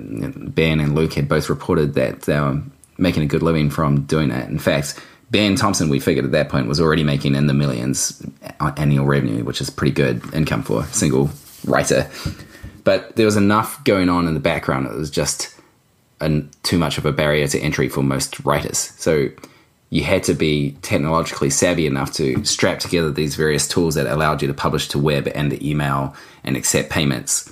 Ben 0.54 0.80
and 0.80 0.94
Luke 0.94 1.14
had 1.14 1.30
both 1.30 1.50
reported 1.50 1.94
that 1.94 2.22
they 2.24 2.40
were 2.40 2.62
making 2.98 3.24
a 3.24 3.28
good 3.28 3.42
living 3.42 3.70
from 3.70 4.02
doing 4.04 4.30
that. 4.30 4.50
In 4.50 4.60
fact, 4.60 5.02
Ben 5.32 5.56
Thompson, 5.56 5.90
we 5.90 6.00
figured 6.00 6.26
at 6.26 6.32
that 6.32 6.50
point, 6.50 6.68
was 6.68 6.82
already 6.82 7.04
making 7.04 7.36
in 7.36 7.48
the 7.48 7.54
millions 7.54 8.22
uh, 8.60 8.74
annual 8.76 9.06
revenue, 9.06 9.44
which 9.44 9.62
is 9.62 9.70
pretty 9.70 9.94
good 9.94 10.22
income 10.34 10.64
for 10.64 10.84
a 10.84 10.88
single 10.88 11.30
writer. 11.66 12.10
But 12.84 13.16
there 13.16 13.26
was 13.26 13.38
enough 13.38 13.82
going 13.86 14.10
on 14.10 14.28
in 14.28 14.34
the 14.34 14.40
background. 14.40 14.88
It 14.88 14.94
was 14.94 15.10
just 15.10 15.54
an, 16.20 16.50
too 16.64 16.78
much 16.78 16.98
of 16.98 17.06
a 17.06 17.12
barrier 17.12 17.48
to 17.48 17.60
entry 17.60 17.88
for 17.90 18.04
most 18.04 18.40
writers. 18.42 18.78
So 18.78 19.30
you 19.90 20.04
had 20.04 20.24
to 20.24 20.34
be 20.34 20.76
technologically 20.82 21.50
savvy 21.50 21.88
enough 21.88 22.12
to 22.14 22.44
strap 22.44 22.80
together 22.80 23.10
these 23.10 23.36
various 23.36 23.68
tools 23.68 23.96
that 23.96 24.06
allowed 24.08 24.42
you 24.42 24.48
to 24.48 24.54
publish 24.54 24.90
to 24.90 25.00
web 25.00 25.30
and 25.34 25.52
to 25.52 25.68
email 25.68 26.14
and 26.44 26.58
accept 26.58 26.90
payments. 26.90 27.52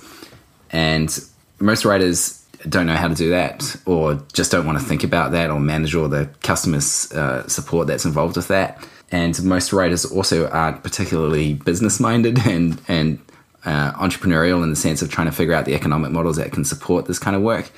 And 0.70 1.18
most 1.58 1.84
writers 1.84 2.44
don't 2.68 2.86
know 2.86 2.96
how 2.96 3.08
to 3.08 3.14
do 3.14 3.30
that 3.30 3.76
or 3.86 4.20
just 4.32 4.50
don't 4.50 4.66
want 4.66 4.78
to 4.78 4.84
think 4.84 5.04
about 5.04 5.32
that 5.32 5.50
or 5.50 5.60
manage 5.60 5.94
all 5.94 6.08
the 6.08 6.28
customer 6.42 6.78
uh, 6.78 7.46
support 7.46 7.86
that's 7.86 8.04
involved 8.04 8.36
with 8.36 8.48
that. 8.48 8.86
And 9.10 9.40
most 9.44 9.72
writers 9.72 10.04
also 10.04 10.48
aren't 10.48 10.82
particularly 10.82 11.54
business 11.54 12.00
minded 12.00 12.38
and, 12.46 12.80
and 12.88 13.18
uh, 13.64 13.92
entrepreneurial 13.92 14.62
in 14.62 14.70
the 14.70 14.76
sense 14.76 15.00
of 15.00 15.10
trying 15.10 15.26
to 15.26 15.32
figure 15.32 15.54
out 15.54 15.64
the 15.64 15.74
economic 15.74 16.10
models 16.12 16.36
that 16.36 16.52
can 16.52 16.64
support 16.64 17.06
this 17.06 17.18
kind 17.18 17.34
of 17.34 17.42
work. 17.42 17.70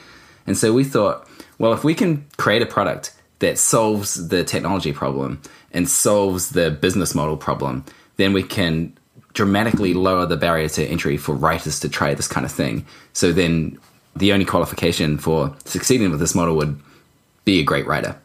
And 0.47 0.57
so 0.57 0.73
we 0.73 0.85
thought, 0.85 1.29
well, 1.59 1.73
if 1.73 1.85
we 1.85 1.95
can 1.95 2.27
create 2.39 2.63
a 2.63 2.67
product 2.67 3.13
that 3.41 3.59
solves 3.59 4.29
the 4.29 4.45
technology 4.45 4.93
problem 4.93 5.41
and 5.73 5.89
solves 5.89 6.51
the 6.51 6.71
business 6.71 7.15
model 7.15 7.37
problem, 7.37 7.85
then 8.17 8.33
we 8.33 8.43
can 8.43 8.97
dramatically 9.35 9.95
lower 9.95 10.27
the 10.27 10.37
barrier 10.37 10.69
to 10.69 10.85
entry 10.85 11.17
for 11.17 11.35
writers 11.35 11.79
to 11.81 11.89
try 11.89 12.15
this 12.15 12.27
kind 12.29 12.45
of 12.45 12.53
thing. 12.53 12.85
So 13.13 13.33
then 13.33 13.79
the 14.17 14.33
only 14.33 14.45
qualification 14.45 15.19
for 15.19 15.55
succeeding 15.65 16.11
with 16.11 16.21
this 16.21 16.35
model 16.35 16.57
would 16.57 16.81
be 17.45 17.61
a 17.61 17.63
great 17.63 17.87
writer. 17.87 18.17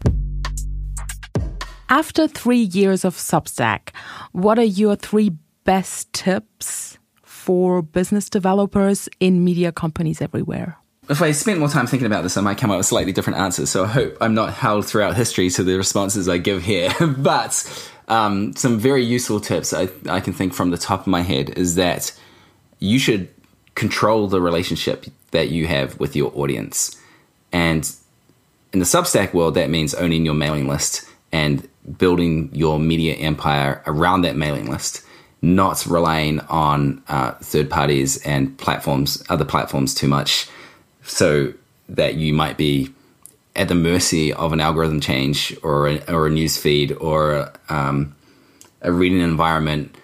After 1.89 2.27
three 2.27 2.61
years 2.61 3.05
of 3.05 3.15
Substack, 3.15 3.89
what 4.31 4.57
are 4.57 4.63
your 4.63 4.95
three 4.95 5.33
best 5.63 6.11
tips 6.11 6.97
for 7.21 7.83
business 7.83 8.29
developers 8.29 9.07
in 9.19 9.43
media 9.43 9.71
companies 9.71 10.21
everywhere? 10.21 10.77
If 11.09 11.21
I 11.21 11.31
spent 11.31 11.59
more 11.59 11.67
time 11.67 11.85
thinking 11.85 12.05
about 12.05 12.23
this, 12.23 12.37
I 12.37 12.41
might 12.41 12.57
come 12.57 12.71
up 12.71 12.77
with 12.77 12.85
slightly 12.85 13.11
different 13.11 13.39
answers. 13.39 13.69
So 13.69 13.83
I 13.83 13.87
hope 13.87 14.17
I'm 14.21 14.33
not 14.33 14.53
held 14.53 14.85
throughout 14.85 15.15
history 15.15 15.49
to 15.51 15.63
the 15.63 15.75
responses 15.75 16.29
I 16.29 16.37
give 16.37 16.63
here. 16.63 16.91
but 17.17 17.91
um, 18.07 18.55
some 18.55 18.79
very 18.79 19.03
useful 19.03 19.39
tips 19.39 19.73
I, 19.73 19.89
I 20.09 20.21
can 20.21 20.33
think 20.33 20.53
from 20.53 20.71
the 20.71 20.77
top 20.77 21.01
of 21.01 21.07
my 21.07 21.21
head 21.21 21.51
is 21.51 21.75
that 21.75 22.17
you 22.79 22.99
should 22.99 23.29
control 23.75 24.27
the 24.27 24.39
relationship 24.39 25.05
that 25.31 25.49
you 25.49 25.67
have 25.67 25.99
with 25.99 26.15
your 26.15 26.31
audience. 26.35 26.99
And 27.51 27.89
in 28.71 28.79
the 28.79 28.85
Substack 28.85 29.33
world, 29.33 29.55
that 29.55 29.69
means 29.69 29.93
owning 29.93 30.25
your 30.25 30.33
mailing 30.35 30.67
list 30.67 31.07
and 31.31 31.67
building 31.97 32.49
your 32.53 32.79
media 32.79 33.15
empire 33.15 33.83
around 33.85 34.21
that 34.21 34.35
mailing 34.35 34.69
list, 34.69 35.05
not 35.41 35.85
relying 35.85 36.39
on 36.41 37.03
uh, 37.07 37.31
third 37.33 37.69
parties 37.69 38.21
and 38.25 38.57
platforms, 38.57 39.21
other 39.29 39.45
platforms 39.45 39.93
too 39.93 40.07
much, 40.07 40.47
so 41.03 41.53
that 41.89 42.15
you 42.15 42.33
might 42.33 42.57
be 42.57 42.93
at 43.55 43.67
the 43.67 43.75
mercy 43.75 44.33
of 44.33 44.51
an 44.51 44.59
algorithm 44.59 44.99
change 44.99 45.55
or 45.61 45.87
a, 45.87 46.11
or 46.11 46.27
a 46.27 46.29
news 46.29 46.57
feed 46.57 46.91
or 46.93 47.51
um, 47.69 48.15
a 48.81 48.91
reading 48.91 49.21
environment 49.21 49.95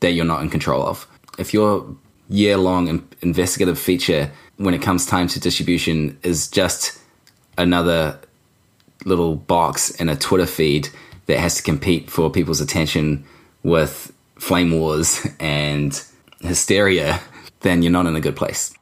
that 0.00 0.12
you're 0.12 0.24
not 0.24 0.42
in 0.42 0.50
control 0.50 0.86
of. 0.86 1.06
If 1.38 1.52
you're 1.52 1.84
year 2.28 2.56
long 2.56 3.06
investigative 3.22 3.78
feature 3.78 4.30
when 4.56 4.72
it 4.72 4.80
comes 4.80 5.04
time 5.04 5.26
to 5.26 5.40
distribution 5.40 6.18
is 6.22 6.48
just 6.48 6.98
another 7.58 8.18
little 9.04 9.34
box 9.34 9.90
in 9.90 10.08
a 10.08 10.16
Twitter 10.16 10.46
feed 10.46 10.88
that 11.26 11.38
has 11.38 11.56
to 11.56 11.62
compete 11.62 12.10
for 12.10 12.30
people's 12.30 12.60
attention 12.60 13.24
with 13.62 14.12
flame 14.36 14.70
wars 14.70 15.26
and 15.40 16.02
hysteria, 16.40 17.20
then 17.60 17.82
you're 17.82 17.92
not 17.92 18.06
in 18.06 18.16
a 18.16 18.20
good 18.20 18.36
place. 18.36 18.74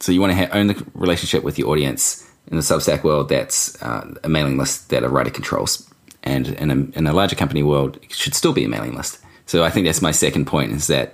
So 0.00 0.12
you 0.12 0.20
want 0.20 0.32
to 0.32 0.36
have, 0.36 0.54
own 0.54 0.66
the 0.68 0.86
relationship 0.94 1.44
with 1.44 1.58
your 1.58 1.68
audience 1.68 2.26
in 2.50 2.56
the 2.56 2.62
Substack 2.62 3.04
world. 3.04 3.28
That's 3.28 3.80
uh, 3.82 4.14
a 4.24 4.28
mailing 4.28 4.56
list 4.56 4.88
that 4.88 5.04
a 5.04 5.08
writer 5.08 5.30
controls, 5.30 5.88
and 6.22 6.48
in 6.48 6.70
a, 6.70 6.98
in 6.98 7.06
a 7.06 7.12
larger 7.12 7.36
company 7.36 7.62
world, 7.62 7.98
it 8.02 8.12
should 8.12 8.34
still 8.34 8.52
be 8.52 8.64
a 8.64 8.68
mailing 8.68 8.94
list. 8.94 9.18
So 9.46 9.62
I 9.62 9.70
think 9.70 9.86
that's 9.86 10.02
my 10.02 10.10
second 10.10 10.46
point: 10.46 10.72
is 10.72 10.86
that 10.86 11.12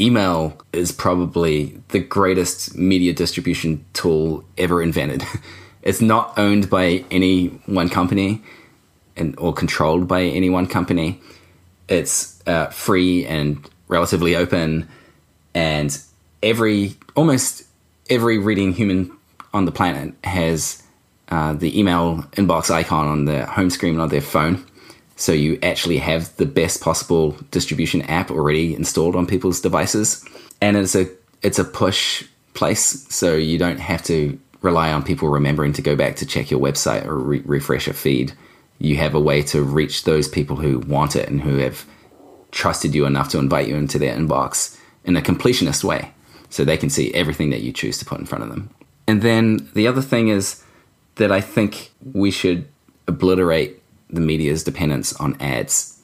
email 0.00 0.58
is 0.72 0.92
probably 0.92 1.78
the 1.88 2.00
greatest 2.00 2.74
media 2.74 3.12
distribution 3.12 3.84
tool 3.92 4.44
ever 4.58 4.82
invented. 4.82 5.24
It's 5.82 6.00
not 6.00 6.38
owned 6.38 6.70
by 6.70 7.04
any 7.10 7.48
one 7.66 7.88
company 7.88 8.40
and 9.16 9.34
or 9.36 9.52
controlled 9.52 10.06
by 10.06 10.22
any 10.22 10.48
one 10.48 10.68
company. 10.68 11.20
It's 11.88 12.40
uh, 12.46 12.66
free 12.66 13.26
and 13.26 13.68
relatively 13.88 14.36
open, 14.36 14.88
and 15.54 15.98
every 16.40 16.94
almost 17.16 17.64
every 18.10 18.38
reading 18.38 18.72
human 18.72 19.16
on 19.54 19.64
the 19.64 19.72
planet 19.72 20.14
has 20.24 20.82
uh, 21.28 21.52
the 21.52 21.78
email 21.78 22.22
inbox 22.32 22.70
icon 22.70 23.06
on 23.06 23.24
the 23.24 23.46
home 23.46 23.70
screen 23.70 23.98
on 23.98 24.08
their 24.08 24.20
phone. 24.20 24.64
So 25.16 25.32
you 25.32 25.58
actually 25.62 25.98
have 25.98 26.34
the 26.36 26.46
best 26.46 26.80
possible 26.80 27.36
distribution 27.50 28.02
app 28.02 28.30
already 28.30 28.74
installed 28.74 29.14
on 29.14 29.26
people's 29.26 29.60
devices, 29.60 30.24
and 30.60 30.76
it's 30.76 30.94
a 30.94 31.06
it's 31.42 31.58
a 31.58 31.64
push 31.64 32.24
place, 32.54 33.06
so 33.14 33.36
you 33.36 33.58
don't 33.58 33.80
have 33.80 34.02
to 34.04 34.38
rely 34.62 34.92
on 34.92 35.02
people 35.02 35.28
remembering 35.28 35.72
to 35.74 35.82
go 35.82 35.96
back 35.96 36.16
to 36.16 36.26
check 36.26 36.50
your 36.50 36.60
website 36.60 37.04
or 37.04 37.18
re- 37.18 37.42
refresh 37.44 37.88
a 37.88 37.92
feed. 37.92 38.32
You 38.78 38.96
have 38.96 39.14
a 39.14 39.20
way 39.20 39.42
to 39.42 39.62
reach 39.62 40.04
those 40.04 40.28
people 40.28 40.56
who 40.56 40.78
want 40.80 41.14
it 41.14 41.28
and 41.28 41.40
who 41.40 41.58
have 41.58 41.84
trusted 42.50 42.94
you 42.94 43.06
enough 43.06 43.28
to 43.30 43.38
invite 43.38 43.68
you 43.68 43.76
into 43.76 43.98
their 43.98 44.16
inbox 44.16 44.78
in 45.04 45.16
a 45.16 45.22
completionist 45.22 45.84
way, 45.84 46.12
so 46.52 46.64
they 46.64 46.76
can 46.76 46.90
see 46.90 47.12
everything 47.14 47.48
that 47.50 47.62
you 47.62 47.72
choose 47.72 47.96
to 47.98 48.04
put 48.04 48.20
in 48.20 48.26
front 48.26 48.44
of 48.44 48.50
them. 48.50 48.68
And 49.06 49.22
then 49.22 49.70
the 49.74 49.88
other 49.88 50.02
thing 50.02 50.28
is 50.28 50.62
that 51.14 51.32
I 51.32 51.40
think 51.40 51.90
we 52.12 52.30
should 52.30 52.68
obliterate 53.08 53.82
the 54.10 54.20
media's 54.20 54.62
dependence 54.62 55.14
on 55.14 55.40
ads. 55.40 55.98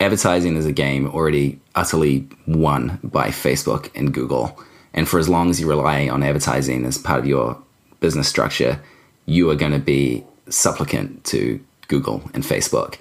Advertising 0.00 0.56
is 0.56 0.66
a 0.66 0.72
game 0.72 1.06
already 1.08 1.60
utterly 1.76 2.26
won 2.46 2.98
by 3.04 3.28
Facebook 3.28 3.90
and 3.94 4.12
Google. 4.12 4.60
And 4.92 5.08
for 5.08 5.20
as 5.20 5.28
long 5.28 5.50
as 5.50 5.60
you 5.60 5.68
rely 5.68 6.08
on 6.08 6.22
advertising 6.22 6.84
as 6.84 6.98
part 6.98 7.20
of 7.20 7.26
your 7.26 7.56
business 8.00 8.28
structure, 8.28 8.80
you 9.26 9.48
are 9.50 9.56
going 9.56 9.72
to 9.72 9.78
be 9.78 10.24
supplicant 10.48 11.24
to 11.26 11.64
Google 11.86 12.22
and 12.34 12.42
Facebook. 12.42 12.98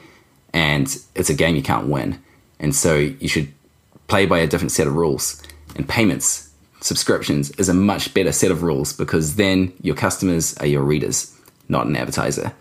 And 0.53 0.95
it's 1.15 1.31
a 1.31 1.33
game 1.33 1.55
you 1.55 1.63
can't 1.63 1.87
win. 1.87 2.21
And 2.59 2.75
so 2.75 2.95
you 2.95 3.27
should 3.27 3.51
play 4.07 4.27
by 4.27 4.37
a 4.37 4.47
different 4.47 4.71
set 4.71 4.85
of 4.85 4.95
rules. 4.95 5.41
And 5.75 5.89
payments, 5.89 6.44
subscriptions, 6.85 7.51
is 7.51 7.69
a 7.69 7.73
much 7.73 8.13
better 8.13 8.31
set 8.31 8.51
of 8.51 8.63
rules 8.63 8.93
because 8.93 9.35
then 9.35 9.73
your 9.81 9.95
customers 9.95 10.55
are 10.57 10.67
your 10.67 10.83
readers, 10.83 11.35
not 11.67 11.87
an 11.87 11.95
advertiser 11.95 12.53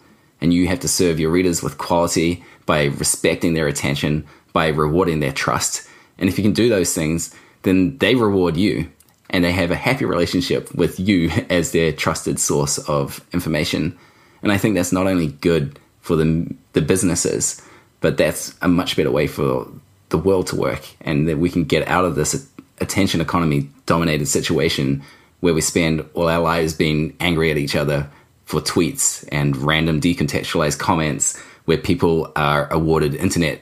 and 0.45 0.53
you 0.53 0.69
have 0.69 0.81
to 0.81 0.89
serve 0.89 1.19
your 1.19 1.31
readers 1.31 1.63
with 1.63 1.79
quality 1.79 2.45
by 2.67 2.85
respecting 2.85 3.55
their 3.55 3.67
attention, 3.67 4.27
by 4.53 4.69
rewarding 4.69 5.21
their 5.21 5.33
trust. 5.33 5.89
And 6.19 6.29
if 6.29 6.39
you 6.39 6.45
can 6.45 6.53
do 6.53 6.69
those 6.69 6.95
things, 6.95 7.35
then 7.63 7.97
they 7.97 8.15
reward 8.15 8.55
you 8.57 8.91
and 9.31 9.43
they 9.43 9.53
have 9.53 9.71
a 9.71 9.77
happy 9.77 10.05
relationship 10.05 10.73
with 10.75 11.01
you 11.01 11.31
as 11.51 11.73
their 11.73 11.93
trusted 11.93 12.39
source 12.39 12.77
of 12.77 13.25
information. 13.33 13.99
And 14.43 14.53
I 14.53 14.59
think 14.59 14.75
that's 14.75 14.93
not 14.93 15.07
only 15.07 15.29
good 15.29 15.79
for 16.03 16.15
the, 16.15 16.55
the 16.75 16.83
businesses, 16.83 17.63
but 18.03 18.19
that's 18.19 18.55
a 18.61 18.69
much 18.69 18.97
better 18.97 19.11
way 19.11 19.27
for 19.27 19.67
the 20.11 20.19
world 20.19 20.49
to 20.49 20.57
work 20.57 20.83
and 21.01 21.27
that 21.27 21.39
we 21.39 21.49
can 21.49 21.65
get 21.65 21.89
out 21.89 22.05
of 22.05 22.17
this 22.17 22.47
attention 22.81 23.21
economy 23.21 23.69
dominated 23.87 24.27
situation 24.27 25.03
where 25.41 25.55
we 25.55 25.61
spend 25.61 26.05
all 26.15 26.29
our 26.29 26.41
lives 26.41 26.73
being 26.73 27.15
angry 27.21 27.51
at 27.51 27.59
each 27.59 27.77
other 27.77 28.09
for 28.45 28.61
tweets 28.61 29.27
and 29.31 29.57
random 29.57 30.01
decontextualized 30.01 30.79
comments 30.79 31.39
where 31.65 31.79
people 31.79 32.33
are 32.37 32.71
awarded 32.73 33.15
internet 33.15 33.61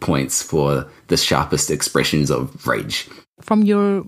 points 0.00 0.42
for 0.42 0.86
the 1.08 1.16
sharpest 1.16 1.70
expressions 1.70 2.30
of 2.30 2.66
rage. 2.66 3.08
From 3.40 3.62
your 3.62 4.04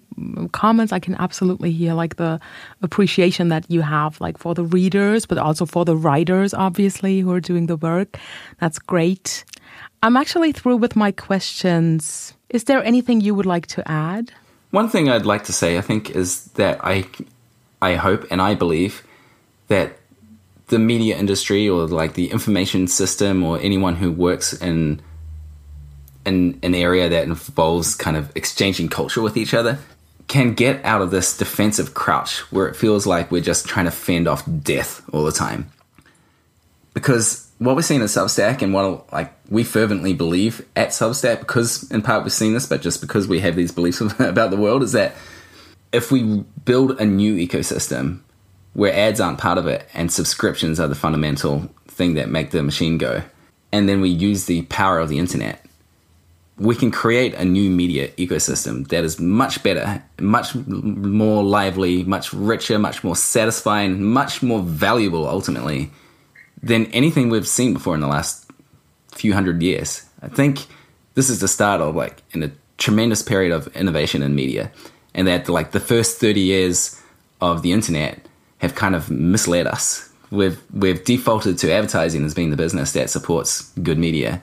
comments, 0.53 0.93
I 0.93 0.99
can 0.99 1.15
absolutely 1.17 1.73
hear 1.73 1.95
like 1.95 2.17
the 2.17 2.39
appreciation 2.83 3.49
that 3.49 3.65
you 3.71 3.81
have, 3.81 4.21
like 4.21 4.37
for 4.37 4.55
the 4.55 4.65
readers, 4.65 5.25
but 5.25 5.39
also 5.39 5.65
for 5.65 5.85
the 5.85 5.97
writers, 5.97 6.53
obviously, 6.53 7.21
who 7.21 7.33
are 7.33 7.41
doing 7.41 7.67
the 7.67 7.77
work. 7.77 8.19
That's 8.61 8.79
great. 8.79 9.45
I'm 10.03 10.17
actually 10.17 10.53
through 10.53 10.79
with 10.79 10.97
my 10.97 11.13
questions. 11.13 12.35
Is 12.49 12.65
there 12.65 12.83
anything 12.83 13.21
you 13.21 13.35
would 13.35 13.47
like 13.47 13.67
to 13.69 13.89
add? 13.89 14.33
One 14.71 14.89
thing 14.89 15.09
I'd 15.09 15.27
like 15.27 15.45
to 15.45 15.53
say, 15.53 15.79
I 15.79 15.81
think, 15.81 16.11
is 16.11 16.45
that 16.55 16.81
I, 16.83 17.05
I 17.81 17.95
hope 17.95 18.27
and 18.31 18.43
I 18.43 18.55
believe 18.55 19.07
that 19.69 19.97
the 20.69 20.79
media 20.79 21.17
industry 21.17 21.69
or 21.69 21.87
like 21.87 22.15
the 22.15 22.31
information 22.31 22.89
system 22.89 23.45
or 23.45 23.61
anyone 23.61 23.97
who 23.97 24.11
works 24.11 24.53
in 24.55 25.01
in 26.25 26.59
an 26.63 26.75
area 26.75 27.09
that 27.09 27.25
involves 27.25 27.97
kind 27.97 28.17
of 28.17 28.31
exchanging 28.37 28.89
culture 28.89 29.21
with 29.21 29.37
each 29.37 29.53
other 29.53 29.77
can 30.29 30.55
get 30.55 30.83
out 30.85 31.03
of 31.03 31.11
this 31.11 31.37
defensive 31.37 31.95
crouch 31.95 32.39
where 32.53 32.69
it 32.69 32.77
feels 32.77 33.07
like 33.07 33.31
we're 33.31 33.43
just 33.43 33.67
trying 33.67 33.87
to 33.87 33.91
fend 33.91 34.29
off 34.29 34.45
death 34.63 35.03
all 35.13 35.25
the 35.25 35.33
time. 35.33 35.69
Because 36.95 37.51
what 37.65 37.77
we're 37.77 37.83
seeing 37.83 38.03
at 38.03 38.09
Substack 38.09 38.63
and 38.63 38.75
what 38.75 39.13
like 39.13 39.33
we 39.51 39.65
fervently 39.65 40.15
believe 40.15 40.67
at 40.75 40.89
Substack, 40.89 41.41
because 41.41 41.91
in 41.91 42.03
part 42.03 42.25
we've 42.25 42.33
seen 42.33 42.55
this, 42.55 42.67
but 42.67 42.83
just 42.83 43.01
because 43.01 43.29
we 43.29 43.41
have 43.41 43.57
these 43.57 43.73
beliefs 43.73 44.01
about 44.19 44.51
the 44.51 44.57
world, 44.57 44.83
is 44.83 44.93
that 44.93 45.15
if 45.93 46.11
we 46.11 46.45
build 46.65 47.01
a 47.01 47.05
new 47.05 47.37
ecosystem 47.37 48.21
where 48.73 48.93
ads 48.95 49.21
aren't 49.21 49.39
part 49.39 49.59
of 49.59 49.67
it 49.67 49.87
and 49.95 50.11
subscriptions 50.11 50.81
are 50.81 50.89
the 50.89 50.95
fundamental 50.95 51.69
thing 51.89 52.15
that 52.15 52.29
make 52.29 52.51
the 52.51 52.63
machine 52.63 52.99
go. 52.99 53.23
And 53.71 53.89
then 53.89 54.01
we 54.01 54.09
use 54.09 54.47
the 54.47 54.63
power 54.63 54.99
of 54.99 55.09
the 55.09 55.19
internet. 55.19 55.65
We 56.59 56.75
can 56.75 56.91
create 56.91 57.35
a 57.35 57.45
new 57.45 57.71
media 57.71 58.09
ecosystem 58.13 58.87
that 58.89 59.05
is 59.05 59.19
much 59.19 59.63
better, 59.63 60.03
much 60.21 60.55
more 60.55 61.43
lively, 61.43 62.05
much 62.05 62.33
richer, 62.33 62.79
much 62.79 63.03
more 63.03 63.17
satisfying, 63.17 64.03
much 64.03 64.43
more 64.43 64.61
valuable 64.61 65.29
ultimately 65.29 65.91
than 66.63 66.87
anything 66.87 67.29
we've 67.29 67.49
seen 67.49 67.75
before 67.75 67.95
in 67.95 68.01
the 68.01 68.07
last 68.07 68.51
few 69.11 69.33
hundred 69.33 69.63
years. 69.63 70.05
I 70.23 70.29
think 70.29 70.67
this 71.15 71.29
is 71.29 71.41
the 71.41 71.49
start 71.49 71.81
of 71.81 71.95
like 71.95 72.23
in 72.33 72.43
a 72.43 72.51
tremendous 72.79 73.23
period 73.23 73.53
of 73.53 73.69
innovation 73.77 74.23
in 74.23 74.35
media 74.35 74.71
and 75.15 75.27
that 75.29 75.49
like 75.49 75.73
the 75.73 75.81
first 75.81 76.19
30 76.19 76.41
years 76.41 77.01
of 77.41 77.63
the 77.63 77.73
internet 77.73 78.27
have 78.59 78.75
kind 78.75 78.95
of 78.95 79.11
misled 79.11 79.67
us. 79.67 80.09
We've 80.31 80.61
we've 80.73 81.05
defaulted 81.05 81.59
to 81.59 81.73
advertising 81.73 82.25
as 82.25 82.33
being 82.33 82.51
the 82.51 82.57
business 82.57 82.93
that 82.93 83.11
supports 83.11 83.71
good 83.83 83.99
media, 83.99 84.41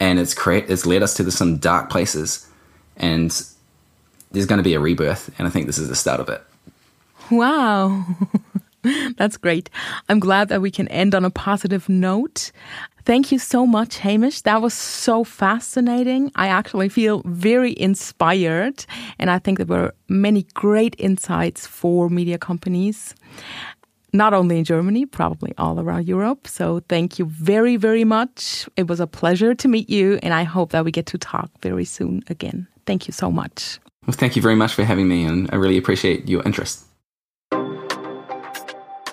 and 0.00 0.18
it's 0.18 0.32
create 0.32 0.70
it's 0.70 0.86
led 0.86 1.02
us 1.02 1.14
to 1.14 1.30
some 1.30 1.58
dark 1.58 1.90
places. 1.90 2.48
And 2.96 3.30
there's 4.32 4.46
going 4.46 4.56
to 4.56 4.62
be 4.62 4.74
a 4.74 4.80
rebirth, 4.80 5.30
and 5.38 5.46
I 5.46 5.50
think 5.50 5.66
this 5.66 5.76
is 5.76 5.88
the 5.88 5.96
start 5.96 6.20
of 6.20 6.28
it. 6.30 6.42
Wow. 7.30 8.06
That's 9.16 9.36
great. 9.36 9.70
I'm 10.08 10.20
glad 10.20 10.48
that 10.48 10.60
we 10.60 10.70
can 10.70 10.88
end 10.88 11.14
on 11.14 11.24
a 11.24 11.30
positive 11.30 11.88
note. 11.88 12.52
Thank 13.04 13.32
you 13.32 13.38
so 13.38 13.66
much, 13.66 13.98
Hamish. 13.98 14.42
That 14.42 14.60
was 14.60 14.74
so 14.74 15.24
fascinating. 15.24 16.30
I 16.34 16.48
actually 16.48 16.90
feel 16.90 17.22
very 17.24 17.74
inspired, 17.78 18.84
and 19.18 19.30
I 19.30 19.38
think 19.38 19.58
there 19.58 19.66
were 19.66 19.94
many 20.08 20.42
great 20.54 20.94
insights 20.98 21.66
for 21.66 22.10
media 22.10 22.38
companies. 22.38 23.14
Not 24.12 24.32
only 24.34 24.58
in 24.58 24.64
Germany, 24.64 25.06
probably 25.06 25.52
all 25.58 25.80
around 25.80 26.06
Europe. 26.06 26.46
So, 26.46 26.80
thank 26.88 27.18
you 27.18 27.26
very, 27.26 27.76
very 27.76 28.04
much. 28.04 28.68
It 28.76 28.88
was 28.88 29.00
a 29.00 29.06
pleasure 29.06 29.54
to 29.54 29.68
meet 29.68 29.88
you, 29.90 30.18
and 30.22 30.34
I 30.34 30.44
hope 30.44 30.72
that 30.72 30.84
we 30.84 30.90
get 30.90 31.06
to 31.06 31.18
talk 31.18 31.50
very 31.62 31.84
soon 31.84 32.22
again. 32.28 32.66
Thank 32.86 33.06
you 33.06 33.12
so 33.12 33.30
much. 33.30 33.78
Well, 34.06 34.16
thank 34.16 34.36
you 34.36 34.42
very 34.42 34.54
much 34.54 34.74
for 34.74 34.84
having 34.84 35.08
me, 35.08 35.24
and 35.24 35.48
I 35.52 35.56
really 35.56 35.76
appreciate 35.76 36.28
your 36.28 36.42
interest. 36.44 36.87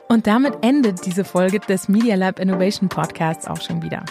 Und 0.08 0.28
damit 0.28 0.54
endet 0.62 1.04
diese 1.06 1.24
Folge 1.24 1.60
des 1.60 1.90
Media 1.90 2.16
Lab 2.16 2.40
Innovation 2.40 2.90
Podcasts 2.90 3.48
auch 3.48 3.62
schon 3.62 3.82
wieder. 3.82 4.04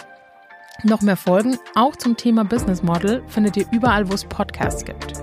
Noch 0.83 1.01
mehr 1.01 1.15
Folgen, 1.15 1.57
auch 1.75 1.95
zum 1.95 2.17
Thema 2.17 2.43
Business 2.43 2.83
Model, 2.83 3.23
findet 3.27 3.55
ihr 3.57 3.65
überall, 3.71 4.09
wo 4.09 4.13
es 4.13 4.25
Podcasts 4.25 4.83
gibt. 4.83 5.13